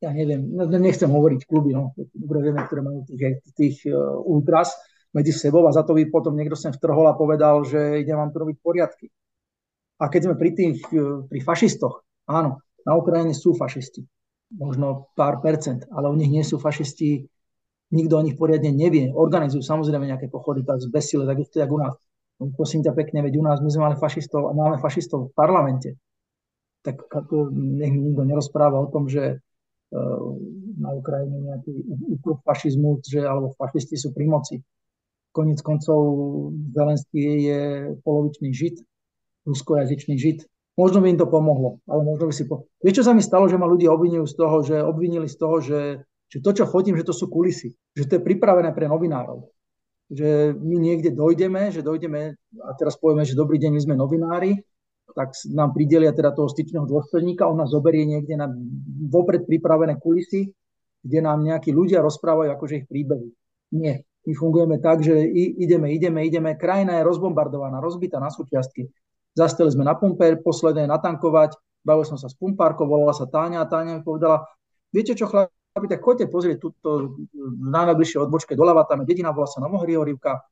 ja 0.00 0.10
neviem, 0.12 0.44
nechcem 0.80 1.08
hovoriť 1.08 1.40
kluby, 1.48 1.72
no, 1.72 1.96
dobre 1.96 2.44
vieme, 2.44 2.60
ktoré 2.68 2.80
majú 2.84 3.04
tých, 3.08 3.40
tých 3.56 3.76
uh, 3.88 4.16
ultras 4.20 4.72
medzi 5.10 5.34
sebou 5.34 5.66
a 5.66 5.74
za 5.74 5.82
to 5.82 5.94
by 5.94 6.06
potom 6.06 6.38
niekto 6.38 6.54
sem 6.54 6.70
vtrhol 6.70 7.06
a 7.10 7.18
povedal, 7.18 7.66
že 7.66 8.02
ide 8.02 8.14
vám 8.14 8.30
tu 8.30 8.42
robiť 8.42 8.56
poriadky. 8.62 9.06
A 10.00 10.08
keď 10.08 10.30
sme 10.30 10.34
pri 10.40 10.50
tých, 10.56 10.80
pri 11.26 11.40
fašistoch, 11.44 12.06
áno, 12.30 12.62
na 12.86 12.96
Ukrajine 12.96 13.36
sú 13.36 13.52
fašisti. 13.52 14.06
Možno 14.56 15.12
pár 15.14 15.44
percent, 15.44 15.84
ale 15.92 16.08
u 16.10 16.16
nich 16.16 16.32
nie 16.32 16.42
sú 16.42 16.58
fašisti, 16.58 17.28
nikto 17.92 18.18
o 18.18 18.24
nich 18.24 18.34
poriadne 18.34 18.72
nevie. 18.72 19.12
Organizujú 19.12 19.60
samozrejme 19.60 20.08
nejaké 20.08 20.26
pochody, 20.30 20.64
tak 20.64 20.80
zbesile, 20.80 21.28
tak 21.28 21.42
to 21.52 21.60
jak 21.60 21.70
u 21.70 21.78
nás. 21.78 21.94
Prosím 22.56 22.80
ťa 22.80 22.96
pekne, 22.96 23.20
veď 23.20 23.36
u 23.36 23.44
nás 23.44 23.60
my 23.60 23.68
sme 23.68 23.92
mali 23.92 23.96
fašistov 24.00 24.48
a 24.48 24.56
máme 24.56 24.80
fašistov 24.80 25.28
v 25.28 25.32
parlamente. 25.36 26.00
Tak 26.80 26.96
nech 27.52 27.92
mi 27.92 28.10
nikto 28.10 28.24
nerozpráva 28.24 28.80
o 28.80 28.88
tom, 28.88 29.04
že 29.04 29.36
uh, 29.36 30.28
na 30.80 30.96
Ukrajine 30.96 31.44
nejaký 31.44 31.84
fašizmus, 32.40 33.04
že, 33.04 33.20
alebo 33.20 33.52
fašisti 33.52 34.00
sú 34.00 34.16
pri 34.16 34.24
moci. 34.24 34.56
Konec 35.30 35.62
koncov 35.62 36.00
Zelenský 36.74 37.22
je 37.46 37.60
polovičný 38.02 38.50
žid, 38.50 38.82
ruskojazyčný 39.46 40.18
žid. 40.18 40.46
Možno 40.74 41.04
by 41.04 41.12
im 41.12 41.20
to 41.20 41.28
pomohlo, 41.28 41.78
ale 41.86 42.00
možno 42.02 42.30
by 42.30 42.34
si 42.34 42.48
po... 42.48 42.66
Vieš, 42.80 43.02
čo 43.02 43.06
sa 43.06 43.12
mi 43.14 43.22
stalo, 43.22 43.46
že 43.46 43.60
ma 43.60 43.68
ľudia 43.68 43.92
obvinujú 43.92 44.26
z 44.26 44.34
toho, 44.34 44.56
že 44.64 44.76
obvinili 44.80 45.28
z 45.28 45.36
toho, 45.36 45.56
že, 45.60 45.80
že 46.26 46.38
to, 46.40 46.50
čo 46.56 46.64
chodím, 46.66 46.96
že 46.96 47.06
to 47.06 47.14
sú 47.14 47.28
kulisy, 47.28 47.76
že 47.94 48.08
to 48.08 48.18
je 48.18 48.26
pripravené 48.26 48.74
pre 48.74 48.90
novinárov 48.90 49.50
že 50.10 50.52
my 50.58 50.76
niekde 50.82 51.14
dojdeme, 51.14 51.70
že 51.70 51.86
dojdeme 51.86 52.34
a 52.66 52.70
teraz 52.74 52.98
povieme, 52.98 53.22
že 53.22 53.38
dobrý 53.38 53.62
deň, 53.62 53.70
my 53.70 53.80
sme 53.80 53.94
novinári, 53.94 54.58
tak 55.14 55.38
nám 55.54 55.70
pridelia 55.70 56.10
teda 56.10 56.34
toho 56.34 56.50
styčného 56.50 56.82
dôstojníka, 56.82 57.46
on 57.46 57.62
nás 57.62 57.70
zoberie 57.70 58.02
niekde 58.06 58.34
na 58.34 58.50
vopred 59.06 59.46
pripravené 59.46 60.02
kulisy, 60.02 60.50
kde 61.06 61.18
nám 61.22 61.46
nejakí 61.46 61.70
ľudia 61.70 62.02
rozprávajú 62.02 62.50
akože 62.58 62.84
ich 62.84 62.86
príbehy. 62.90 63.30
Nie. 63.78 64.02
My 64.28 64.32
fungujeme 64.36 64.76
tak, 64.78 65.00
že 65.00 65.16
ideme, 65.56 65.96
ideme, 65.96 66.20
ideme. 66.28 66.50
Krajina 66.52 67.00
je 67.00 67.08
rozbombardovaná, 67.08 67.80
rozbitá 67.80 68.20
na 68.20 68.28
súčiastky. 68.28 68.92
Zastali 69.32 69.72
sme 69.72 69.86
na 69.86 69.96
pumpe, 69.96 70.36
posledné 70.36 70.84
natankovať. 70.84 71.56
Bavil 71.80 72.04
som 72.04 72.20
sa 72.20 72.28
s 72.28 72.36
pumpárkou, 72.36 72.84
volala 72.84 73.16
sa 73.16 73.24
Táňa 73.24 73.64
a 73.64 73.70
Táňa 73.70 74.00
mi 74.00 74.02
povedala, 74.04 74.44
viete 74.92 75.16
čo, 75.16 75.24
chlap, 75.24 75.48
tak 75.72 76.04
choďte 76.04 76.28
pozrieť 76.28 76.60
túto 76.60 77.16
na 77.56 77.88
najbližšie 77.88 78.20
odbočke 78.20 78.52
doľava, 78.52 78.84
tam 78.84 79.00
je 79.00 79.16
dedina, 79.16 79.32
volá 79.32 79.48
sa 79.48 79.64
Novohriorivka, 79.64 80.44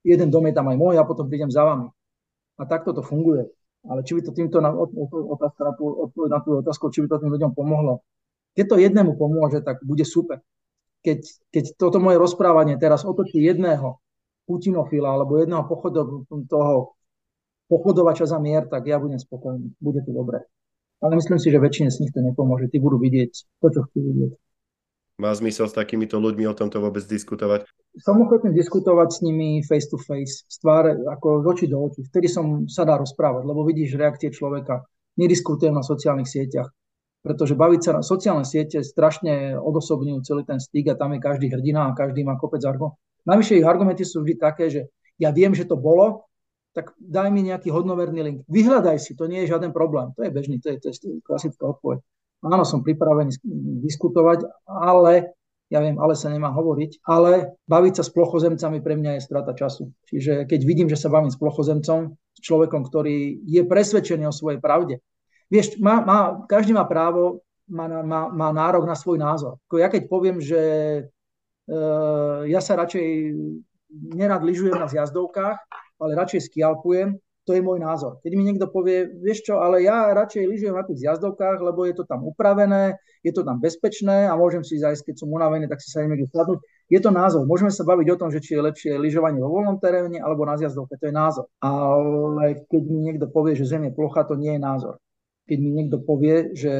jeden 0.00 0.32
dom 0.32 0.48
je 0.48 0.56
tam 0.56 0.72
aj 0.72 0.76
môj 0.80 0.96
a 0.96 1.04
potom 1.04 1.28
prídem 1.28 1.52
za 1.52 1.68
vami. 1.68 1.92
A 2.56 2.62
takto 2.64 2.96
to 2.96 3.04
funguje. 3.04 3.44
Ale 3.84 4.04
či 4.04 4.16
by 4.16 4.20
to 4.24 4.32
týmto 4.32 4.60
na, 4.60 4.72
otázka 4.72 5.60
na, 5.64 5.72
tú, 5.76 5.84
na 6.28 6.38
tú 6.40 6.60
otázku, 6.64 6.88
či 6.92 7.04
by 7.04 7.12
to 7.12 7.20
tým 7.24 7.32
ľuďom 7.32 7.52
pomohlo. 7.52 8.04
Keď 8.56 8.64
to 8.68 8.76
jednému 8.76 9.16
pomôže, 9.16 9.64
tak 9.64 9.80
bude 9.84 10.04
super. 10.04 10.44
Keď, 11.00 11.20
keď 11.48 11.64
toto 11.80 11.96
moje 11.96 12.20
rozprávanie 12.20 12.76
teraz 12.76 13.08
otočí 13.08 13.40
jedného 13.40 14.00
putinofila 14.44 15.16
alebo 15.16 15.40
jedného 15.40 15.64
pochodu, 15.64 16.04
toho 16.50 16.98
pochodovača 17.70 18.26
za 18.26 18.42
mier, 18.42 18.66
tak 18.66 18.84
ja 18.90 18.98
budem 18.98 19.16
spokojný. 19.16 19.72
Bude 19.78 20.02
to 20.02 20.10
dobré. 20.10 20.42
Ale 21.00 21.16
myslím 21.16 21.40
si, 21.40 21.48
že 21.48 21.62
väčšine 21.62 21.88
z 21.88 22.04
nich 22.04 22.12
to 22.12 22.20
nepomôže. 22.20 22.68
Tí 22.68 22.76
budú 22.82 23.00
vidieť 23.00 23.32
to, 23.32 23.66
čo 23.72 23.80
chcú 23.88 23.98
vidieť. 24.04 24.32
Má 25.20 25.36
zmysel 25.36 25.68
s 25.68 25.76
takýmito 25.76 26.16
ľuďmi 26.16 26.48
o 26.48 26.56
tomto 26.56 26.80
vôbec 26.80 27.04
diskutovať? 27.04 27.68
Som 28.00 28.24
ochotný 28.24 28.56
diskutovať 28.56 29.08
s 29.12 29.18
nimi 29.20 29.60
face 29.60 29.88
to 29.92 30.00
face, 30.00 30.48
z 30.48 30.56
tváre, 30.64 30.96
ako 30.96 31.44
z 31.44 31.46
očí 31.46 31.66
do 31.68 31.76
očí. 31.76 32.08
Vtedy 32.08 32.28
som 32.28 32.64
sa 32.68 32.88
dá 32.88 32.96
rozprávať, 32.96 33.44
lebo 33.44 33.64
vidíš 33.68 34.00
reakcie 34.00 34.32
človeka. 34.32 34.80
Nediskutujem 35.20 35.76
na 35.76 35.84
sociálnych 35.84 36.28
sieťach, 36.28 36.72
pretože 37.20 37.56
baviť 37.56 37.80
sa 37.80 37.92
na 38.00 38.02
sociálne 38.02 38.48
siete 38.48 38.80
strašne 38.80 39.56
odosobňujú 39.60 40.18
celý 40.24 40.42
ten 40.48 40.56
styk 40.56 40.92
a 40.92 40.98
tam 40.98 41.16
je 41.16 41.20
každý 41.20 41.52
hrdina 41.52 41.92
a 41.92 41.96
každý 41.96 42.24
má 42.24 42.40
kopec 42.40 42.64
argumentov. 42.64 43.00
Najvyššie 43.28 43.60
ich 43.60 43.68
argumenty 43.68 44.04
sú 44.08 44.24
vždy 44.24 44.34
také, 44.40 44.72
že 44.72 44.88
ja 45.20 45.28
viem, 45.28 45.52
že 45.52 45.68
to 45.68 45.76
bolo, 45.76 46.24
tak 46.72 46.96
daj 46.96 47.28
mi 47.28 47.44
nejaký 47.44 47.68
hodnoverný 47.68 48.20
link. 48.24 48.38
Vyhľadaj 48.48 48.96
si, 49.02 49.12
to 49.12 49.28
nie 49.28 49.44
je 49.44 49.52
žiaden 49.52 49.74
problém. 49.74 50.16
To 50.16 50.24
je 50.24 50.30
bežný, 50.32 50.56
to 50.62 50.72
je, 50.72 50.80
to 50.80 50.86
je 50.88 51.20
klasická 51.20 51.66
odpoveď. 51.66 52.00
Áno, 52.40 52.64
som 52.64 52.80
pripravený 52.80 53.36
diskutovať, 53.84 54.48
ale 54.64 55.36
ja 55.68 55.78
viem, 55.84 56.00
ale 56.00 56.16
sa 56.16 56.32
nemá 56.32 56.50
hovoriť, 56.50 57.04
ale 57.04 57.60
baviť 57.68 58.00
sa 58.00 58.04
s 58.06 58.10
plochozemcami 58.10 58.80
pre 58.80 58.96
mňa 58.96 59.20
je 59.20 59.26
strata 59.28 59.52
času. 59.52 59.92
Čiže 60.08 60.48
keď 60.48 60.60
vidím, 60.64 60.88
že 60.88 60.96
sa 60.96 61.12
bavím 61.12 61.30
s 61.30 61.38
plochozemcom, 61.38 62.16
s 62.16 62.40
človekom, 62.42 62.82
ktorý 62.88 63.44
je 63.44 63.62
presvedčený 63.62 64.24
o 64.26 64.34
svojej 64.34 64.58
pravde. 64.58 65.04
Vieš, 65.50 65.82
má, 65.82 65.98
má, 66.06 66.18
každý 66.46 66.70
má 66.70 66.86
právo, 66.86 67.42
má, 67.66 67.90
má, 68.02 68.30
má 68.30 68.48
nárok 68.54 68.86
na 68.86 68.94
svoj 68.94 69.18
názor. 69.18 69.58
Ja 69.74 69.90
keď 69.90 70.06
poviem, 70.06 70.38
že 70.38 70.62
e, 70.62 71.02
ja 72.46 72.62
sa 72.62 72.78
radšej 72.78 73.06
nerad 74.14 74.46
lyžujem 74.46 74.78
na 74.78 74.86
zjazdovkách, 74.86 75.58
ale 75.98 76.18
radšej 76.18 76.50
skialpujem, 76.50 77.18
to 77.50 77.58
je 77.58 77.66
môj 77.66 77.82
názor. 77.82 78.22
Keď 78.22 78.32
mi 78.38 78.46
niekto 78.46 78.70
povie, 78.70 79.10
vieš 79.10 79.42
čo, 79.50 79.58
ale 79.58 79.82
ja 79.82 80.14
radšej 80.14 80.46
lyžujem 80.46 80.76
na 80.76 80.86
tých 80.86 81.02
zjazdovkách, 81.02 81.58
lebo 81.58 81.82
je 81.82 81.98
to 81.98 82.06
tam 82.06 82.22
upravené, 82.22 82.94
je 83.26 83.32
to 83.34 83.42
tam 83.42 83.58
bezpečné 83.58 84.30
a 84.30 84.38
môžem 84.38 84.62
si 84.62 84.78
zajsť, 84.78 85.10
keď 85.10 85.14
som 85.18 85.34
unavený, 85.34 85.66
tak 85.66 85.82
si 85.82 85.90
sa 85.90 86.06
niekde 86.06 86.30
sadnúť. 86.30 86.62
Je 86.86 87.00
to 87.02 87.10
názor. 87.10 87.42
Môžeme 87.50 87.74
sa 87.74 87.82
baviť 87.82 88.06
o 88.14 88.18
tom, 88.22 88.30
že 88.30 88.38
či 88.38 88.54
je 88.54 88.66
lepšie 88.70 88.92
lyžovanie 89.02 89.42
vo 89.42 89.50
voľnom 89.50 89.82
teréne 89.82 90.22
alebo 90.22 90.46
na 90.46 90.54
zjazdovke, 90.62 90.94
to 90.94 91.10
je 91.10 91.14
názor. 91.14 91.50
Ale 91.58 92.66
keď 92.70 92.82
mi 92.86 92.98
niekto 93.10 93.26
povie, 93.26 93.58
že 93.58 93.66
zem 93.66 93.88
je 93.88 93.92
plocha, 93.98 94.22
to 94.22 94.38
nie 94.38 94.54
je 94.54 94.62
názor. 94.62 94.94
Keď 95.50 95.58
mi 95.58 95.70
niekto 95.74 95.98
povie, 95.98 96.54
že 96.54 96.72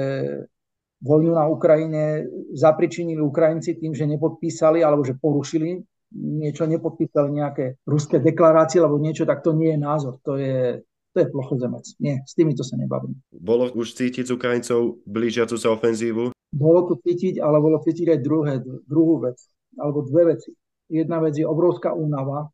vojnu 1.03 1.35
na 1.35 1.51
Ukrajine 1.51 2.31
zapričinili 2.55 3.19
Ukrajinci 3.19 3.75
tým, 3.83 3.91
že 3.99 4.07
nepodpísali 4.07 4.87
alebo 4.87 5.03
že 5.03 5.19
porušili 5.19 5.83
niečo 6.15 6.67
nepodpísali 6.67 7.31
nejaké 7.31 7.79
ruské 7.87 8.19
deklarácie 8.19 8.83
alebo 8.83 8.99
niečo, 8.99 9.27
tak 9.27 9.47
to 9.47 9.55
nie 9.55 9.75
je 9.75 9.81
názor. 9.81 10.19
To 10.27 10.35
je, 10.37 10.83
to 11.15 11.17
je 11.23 11.27
plochozemec. 11.31 11.87
Nie, 12.03 12.23
s 12.27 12.35
týmito 12.35 12.67
sa 12.67 12.75
nebavím. 12.75 13.15
Bolo 13.31 13.71
už 13.71 13.95
cítiť 13.95 14.27
z 14.27 14.35
Ukrajincov 14.35 14.99
blížiacu 15.07 15.55
sa 15.55 15.71
ofenzívu? 15.75 16.35
Bolo 16.51 16.81
to 16.91 16.95
cítiť, 16.99 17.39
ale 17.39 17.63
bolo 17.63 17.79
cítiť 17.79 18.19
aj 18.19 18.21
druhé, 18.27 18.59
druhú 18.91 19.23
vec, 19.23 19.39
alebo 19.79 20.03
dve 20.03 20.35
veci. 20.35 20.51
Jedna 20.91 21.23
vec 21.23 21.39
je 21.39 21.47
obrovská 21.47 21.95
únava 21.95 22.51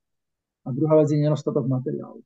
a 0.64 0.68
druhá 0.68 1.00
vec 1.00 1.08
je 1.08 1.16
nedostatok 1.16 1.64
materiálu. 1.64 2.20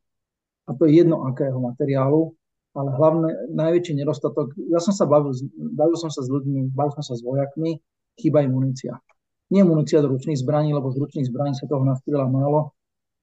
A 0.67 0.75
to 0.75 0.91
je 0.91 0.99
jedno 0.99 1.23
akého 1.31 1.63
materiálu, 1.63 2.35
ale 2.75 2.89
hlavne 2.95 3.29
najväčší 3.51 3.99
nedostatok, 3.99 4.55
ja 4.71 4.79
som 4.79 4.95
sa 4.95 5.07
bavil, 5.07 5.35
bavil 5.75 5.97
som 5.99 6.11
sa 6.11 6.23
s 6.23 6.29
ľuďmi, 6.31 6.71
bavil 6.71 6.93
som 6.95 7.03
sa 7.03 7.15
s 7.19 7.23
vojakmi, 7.25 7.83
chýba 8.15 8.47
im 8.47 8.55
munícia 8.55 8.99
nie 9.51 9.67
munícia 9.67 9.99
do 9.99 10.09
ručných 10.09 10.39
zbraní, 10.39 10.71
lebo 10.71 10.95
z 10.95 11.03
ručných 11.03 11.27
zbraní 11.27 11.59
sa 11.59 11.67
toho 11.67 11.83
nastrieľa 11.83 12.31
málo. 12.31 12.71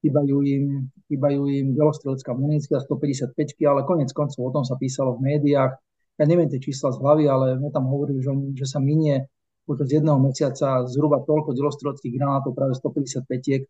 Chýbajú 0.04 0.36
im, 0.46 0.64
chýbajú 1.10 1.42
im 1.50 1.66
delostrelecká 1.74 2.36
munícia 2.36 2.78
155, 2.78 3.34
ale 3.66 3.82
konec 3.82 4.12
koncov 4.14 4.38
o 4.38 4.52
tom 4.54 4.62
sa 4.62 4.78
písalo 4.78 5.18
v 5.18 5.34
médiách. 5.34 5.74
Ja 6.20 6.24
neviem 6.28 6.46
tie 6.46 6.62
čísla 6.62 6.94
z 6.94 7.02
hlavy, 7.02 7.24
ale 7.26 7.58
mne 7.58 7.72
tam 7.74 7.90
hovorili, 7.90 8.22
že, 8.22 8.30
že 8.54 8.66
sa 8.68 8.78
minie 8.78 9.26
počas 9.66 9.90
jedného 9.90 10.20
mesiaca 10.22 10.86
zhruba 10.86 11.24
toľko 11.26 11.56
delostreleckých 11.56 12.14
granátov, 12.14 12.54
práve 12.54 12.78
155, 12.78 13.66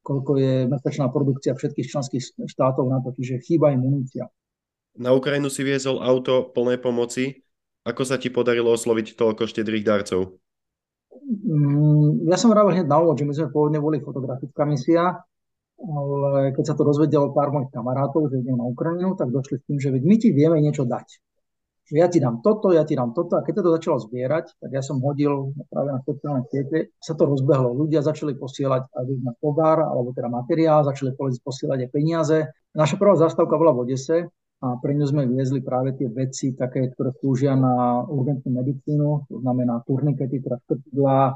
koľko 0.00 0.30
je 0.40 0.54
mesačná 0.72 1.12
produkcia 1.12 1.52
všetkých 1.52 1.86
členských 1.86 2.22
štátov 2.48 2.88
na 2.88 3.04
to, 3.04 3.12
čiže 3.12 3.44
chýba 3.44 3.74
im 3.74 3.84
munícia. 3.84 4.24
Na 4.98 5.14
Ukrajinu 5.14 5.46
si 5.46 5.62
viezol 5.62 6.02
auto 6.02 6.50
plné 6.50 6.82
pomoci. 6.82 7.46
Ako 7.86 8.02
sa 8.02 8.18
ti 8.18 8.34
podarilo 8.34 8.74
osloviť 8.74 9.14
toľko 9.14 9.46
štedrých 9.46 9.86
darcov? 9.86 10.42
Mm, 11.28 12.26
ja 12.26 12.36
som 12.36 12.50
hovoril 12.50 12.82
hneď 12.82 12.90
na 12.90 12.98
úvod, 12.98 13.16
že 13.16 13.24
my 13.24 13.32
sme 13.32 13.54
pôvodne 13.54 13.78
boli 13.78 14.02
fotografická 14.02 14.66
misia, 14.66 15.22
ale 15.78 16.50
keď 16.52 16.64
sa 16.66 16.74
to 16.74 16.82
rozvedelo 16.82 17.30
pár 17.30 17.54
mojich 17.54 17.70
kamarátov, 17.70 18.28
že 18.28 18.42
idem 18.42 18.58
na 18.58 18.66
Ukrajinu, 18.66 19.14
tak 19.14 19.30
došli 19.30 19.62
s 19.62 19.64
tým, 19.70 19.78
že 19.78 19.94
my 19.94 20.14
ti 20.18 20.34
vieme 20.34 20.58
niečo 20.58 20.82
dať. 20.82 21.06
Že 21.88 21.94
ja 21.96 22.08
ti 22.12 22.18
dám 22.20 22.44
toto, 22.44 22.74
ja 22.74 22.84
ti 22.84 22.92
dám 22.92 23.16
toto 23.16 23.40
a 23.40 23.44
keď 23.46 23.54
sa 23.54 23.64
to 23.64 23.70
začalo 23.80 23.96
zbierať, 24.02 24.60
tak 24.60 24.70
ja 24.74 24.82
som 24.84 25.00
hodil 25.00 25.56
práve 25.72 25.94
na 25.94 26.00
sociálne 26.04 26.44
siete, 26.50 26.92
sa 27.00 27.16
to 27.16 27.24
rozbehlo. 27.24 27.72
Ľudia 27.72 28.04
začali 28.04 28.36
posielať 28.36 28.92
aj 28.92 29.04
na 29.24 29.32
tovar, 29.40 29.80
alebo 29.80 30.12
teda 30.12 30.28
materiál, 30.28 30.84
začali 30.84 31.16
posielať 31.16 31.88
aj 31.88 31.90
peniaze. 31.94 32.38
Naša 32.76 33.00
prvá 33.00 33.16
zastávka 33.16 33.56
bola 33.56 33.72
v 33.72 33.88
Odese, 33.88 34.28
a 34.58 34.74
pre 34.82 34.90
ňu 34.90 35.06
sme 35.06 35.22
viezli 35.30 35.62
práve 35.62 35.94
tie 35.94 36.10
veci, 36.10 36.50
také, 36.50 36.90
ktoré 36.90 37.14
slúžia 37.14 37.54
na 37.54 38.02
urgentnú 38.02 38.58
medicínu, 38.58 39.30
to 39.30 39.38
znamená 39.38 39.86
turnikety, 39.86 40.42
teda 40.42 40.58
škrtidlá, 40.66 41.20
e, 41.30 41.34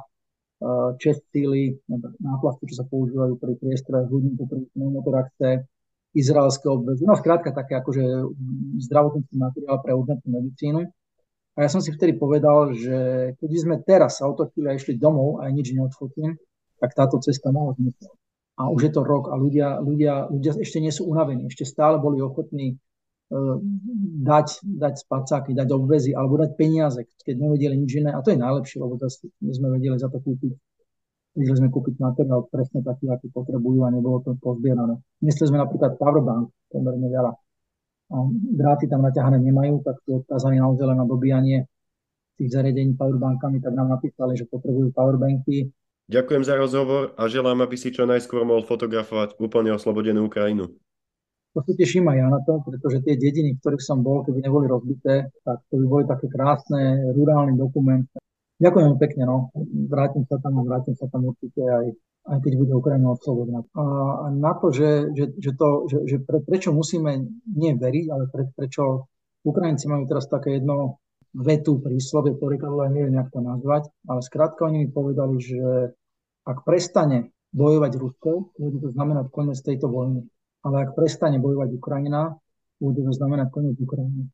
čestily, 0.98 1.78
náplasty, 2.18 2.66
čo 2.66 2.82
sa 2.82 2.85
používajú 2.90 3.38
pri 3.38 3.54
priestroje 3.62 4.11
hudníku, 4.11 4.42
pri 4.50 4.66
pneumotoraxe, 4.74 5.70
izraelské 6.18 6.66
obvezy, 6.66 7.06
no 7.06 7.14
skrátka 7.14 7.54
také 7.54 7.78
akože 7.78 8.04
zdravotnícky 8.90 9.32
materiál 9.38 9.78
pre 9.80 9.94
urgentnú 9.96 10.28
medicínu. 10.42 10.80
A 11.56 11.58
ja 11.64 11.68
som 11.70 11.80
si 11.80 11.94
vtedy 11.94 12.18
povedal, 12.18 12.74
že 12.74 13.32
keď 13.38 13.50
sme 13.54 13.76
teraz 13.80 14.18
sa 14.18 14.26
otočili 14.26 14.66
a 14.66 14.76
išli 14.76 14.98
domov 14.98 15.40
a 15.40 15.48
nič 15.48 15.72
neodfotím, 15.72 16.37
tak 16.82 16.92
táto 16.98 17.22
cesta 17.22 17.54
mohla 17.54 17.78
zmysel. 17.78 18.12
A 18.58 18.68
už 18.68 18.90
je 18.90 18.92
to 18.92 19.00
rok 19.06 19.30
a 19.30 19.38
ľudia, 19.38 19.80
ľudia, 19.80 20.28
ľudia 20.28 20.52
ešte 20.58 20.82
nie 20.82 20.92
sú 20.92 21.08
unavení, 21.08 21.48
ešte 21.48 21.64
stále 21.64 21.96
boli 21.96 22.20
ochotní 22.20 22.76
E, 22.76 22.91
dať, 24.23 24.49
dať 24.61 24.95
spacáky, 25.09 25.57
dať 25.57 25.68
obvezy 25.73 26.12
alebo 26.12 26.37
dať 26.37 26.53
peniaze, 26.53 27.01
keď 27.25 27.37
nevedeli 27.40 27.81
nič 27.81 27.92
iné. 27.97 28.12
A 28.12 28.21
to 28.21 28.37
je 28.37 28.38
najlepšie, 28.38 28.77
lebo 28.77 29.01
my 29.01 29.53
sme 29.57 29.68
vedeli 29.73 29.97
za 29.97 30.12
to 30.12 30.21
kúpiť. 30.21 30.53
Vedeli 31.33 31.57
sme 31.57 31.73
kúpiť 31.73 31.97
materiál 31.97 32.45
presne 32.53 32.85
taký, 32.85 33.09
aký 33.09 33.33
potrebujú 33.33 33.88
a 33.88 33.90
nebolo 33.90 34.21
to 34.21 34.37
pozbierané. 34.37 35.01
Mysleli 35.25 35.49
sme 35.49 35.64
napríklad 35.64 35.97
powerbank 35.97 36.53
pomerne 36.68 37.09
veľa. 37.09 37.33
dráty 38.53 38.85
tam 38.87 39.09
naťahané 39.09 39.40
nemajú, 39.40 39.81
tak 39.81 39.97
sú 40.05 40.21
odkázaní 40.21 40.61
naozaj 40.61 40.92
na 40.92 41.09
dobíjanie 41.09 41.64
tých 42.37 42.53
zariadení 42.53 42.97
powerbankami, 42.97 43.64
tak 43.64 43.73
nám 43.73 43.88
napísali, 43.97 44.37
že 44.37 44.45
potrebujú 44.49 44.92
powerbanky. 44.92 45.73
Ďakujem 46.12 46.42
za 46.45 46.55
rozhovor 46.61 47.16
a 47.16 47.25
želám, 47.31 47.64
aby 47.64 47.77
si 47.81 47.88
čo 47.88 48.05
najskôr 48.05 48.45
mohol 48.45 48.66
fotografovať 48.68 49.40
úplne 49.40 49.73
oslobodenú 49.73 50.29
Ukrajinu. 50.29 50.68
To 51.52 51.60
sa 51.60 51.72
teším 51.76 52.08
aj 52.08 52.16
ja 52.16 52.26
na 52.32 52.40
to, 52.40 52.64
pretože 52.64 53.04
tie 53.04 53.20
dediny, 53.20 53.56
v 53.56 53.60
ktorých 53.60 53.84
som 53.84 54.00
bol, 54.00 54.24
keby 54.24 54.40
neboli 54.40 54.64
rozbité, 54.64 55.28
tak 55.44 55.60
to 55.68 55.76
by 55.76 55.84
boli 55.84 56.04
také 56.08 56.24
krásne, 56.32 57.12
rurálny 57.12 57.60
dokument. 57.60 58.08
Ďakujem 58.56 58.96
pekne, 58.96 59.22
no. 59.28 59.36
Vrátim 59.92 60.24
sa 60.24 60.40
tam, 60.40 60.64
vrátim 60.64 60.96
sa 60.96 61.12
tam 61.12 61.28
určite 61.28 61.60
aj, 61.60 61.86
aj 62.32 62.38
keď 62.40 62.52
bude 62.56 62.72
Ukrajina 62.72 63.12
oslobodná. 63.12 63.68
A, 63.76 63.84
a 63.84 64.26
na 64.32 64.56
to, 64.56 64.72
že, 64.72 65.12
že, 65.12 65.36
že, 65.36 65.52
to, 65.52 65.68
že, 65.92 65.98
že 66.08 66.16
pre, 66.24 66.40
prečo 66.40 66.72
musíme 66.72 67.20
nie 67.52 67.76
veriť, 67.76 68.06
ale 68.08 68.32
pre, 68.32 68.48
prečo 68.56 69.12
Ukrajinci 69.44 69.92
majú 69.92 70.08
teraz 70.08 70.32
také 70.32 70.56
jedno 70.56 71.04
vetu 71.36 71.84
príslovie, 71.84 72.32
ktoré 72.32 72.56
neviem, 72.88 73.12
jak 73.20 73.28
to 73.28 73.44
nazvať, 73.44 73.92
ale 74.08 74.20
skrátka 74.24 74.68
oni 74.68 74.86
mi 74.86 74.88
povedali, 74.88 75.36
že 75.36 75.92
ak 76.48 76.64
prestane 76.64 77.32
bojovať 77.52 77.92
Rusko, 78.00 78.56
bude 78.56 78.78
to 78.80 78.88
znamenať 78.96 79.28
koniec 79.28 79.60
tejto 79.60 79.92
vojny 79.92 80.32
ale 80.62 80.77
ak 80.87 80.94
prestane 80.94 81.42
bojovať 81.42 81.70
Ukrajina, 81.75 82.35
bude 82.79 83.03
to 83.03 83.12
znamenať 83.14 83.48
koniec 83.51 83.77
Ukrajiny. 83.79 84.27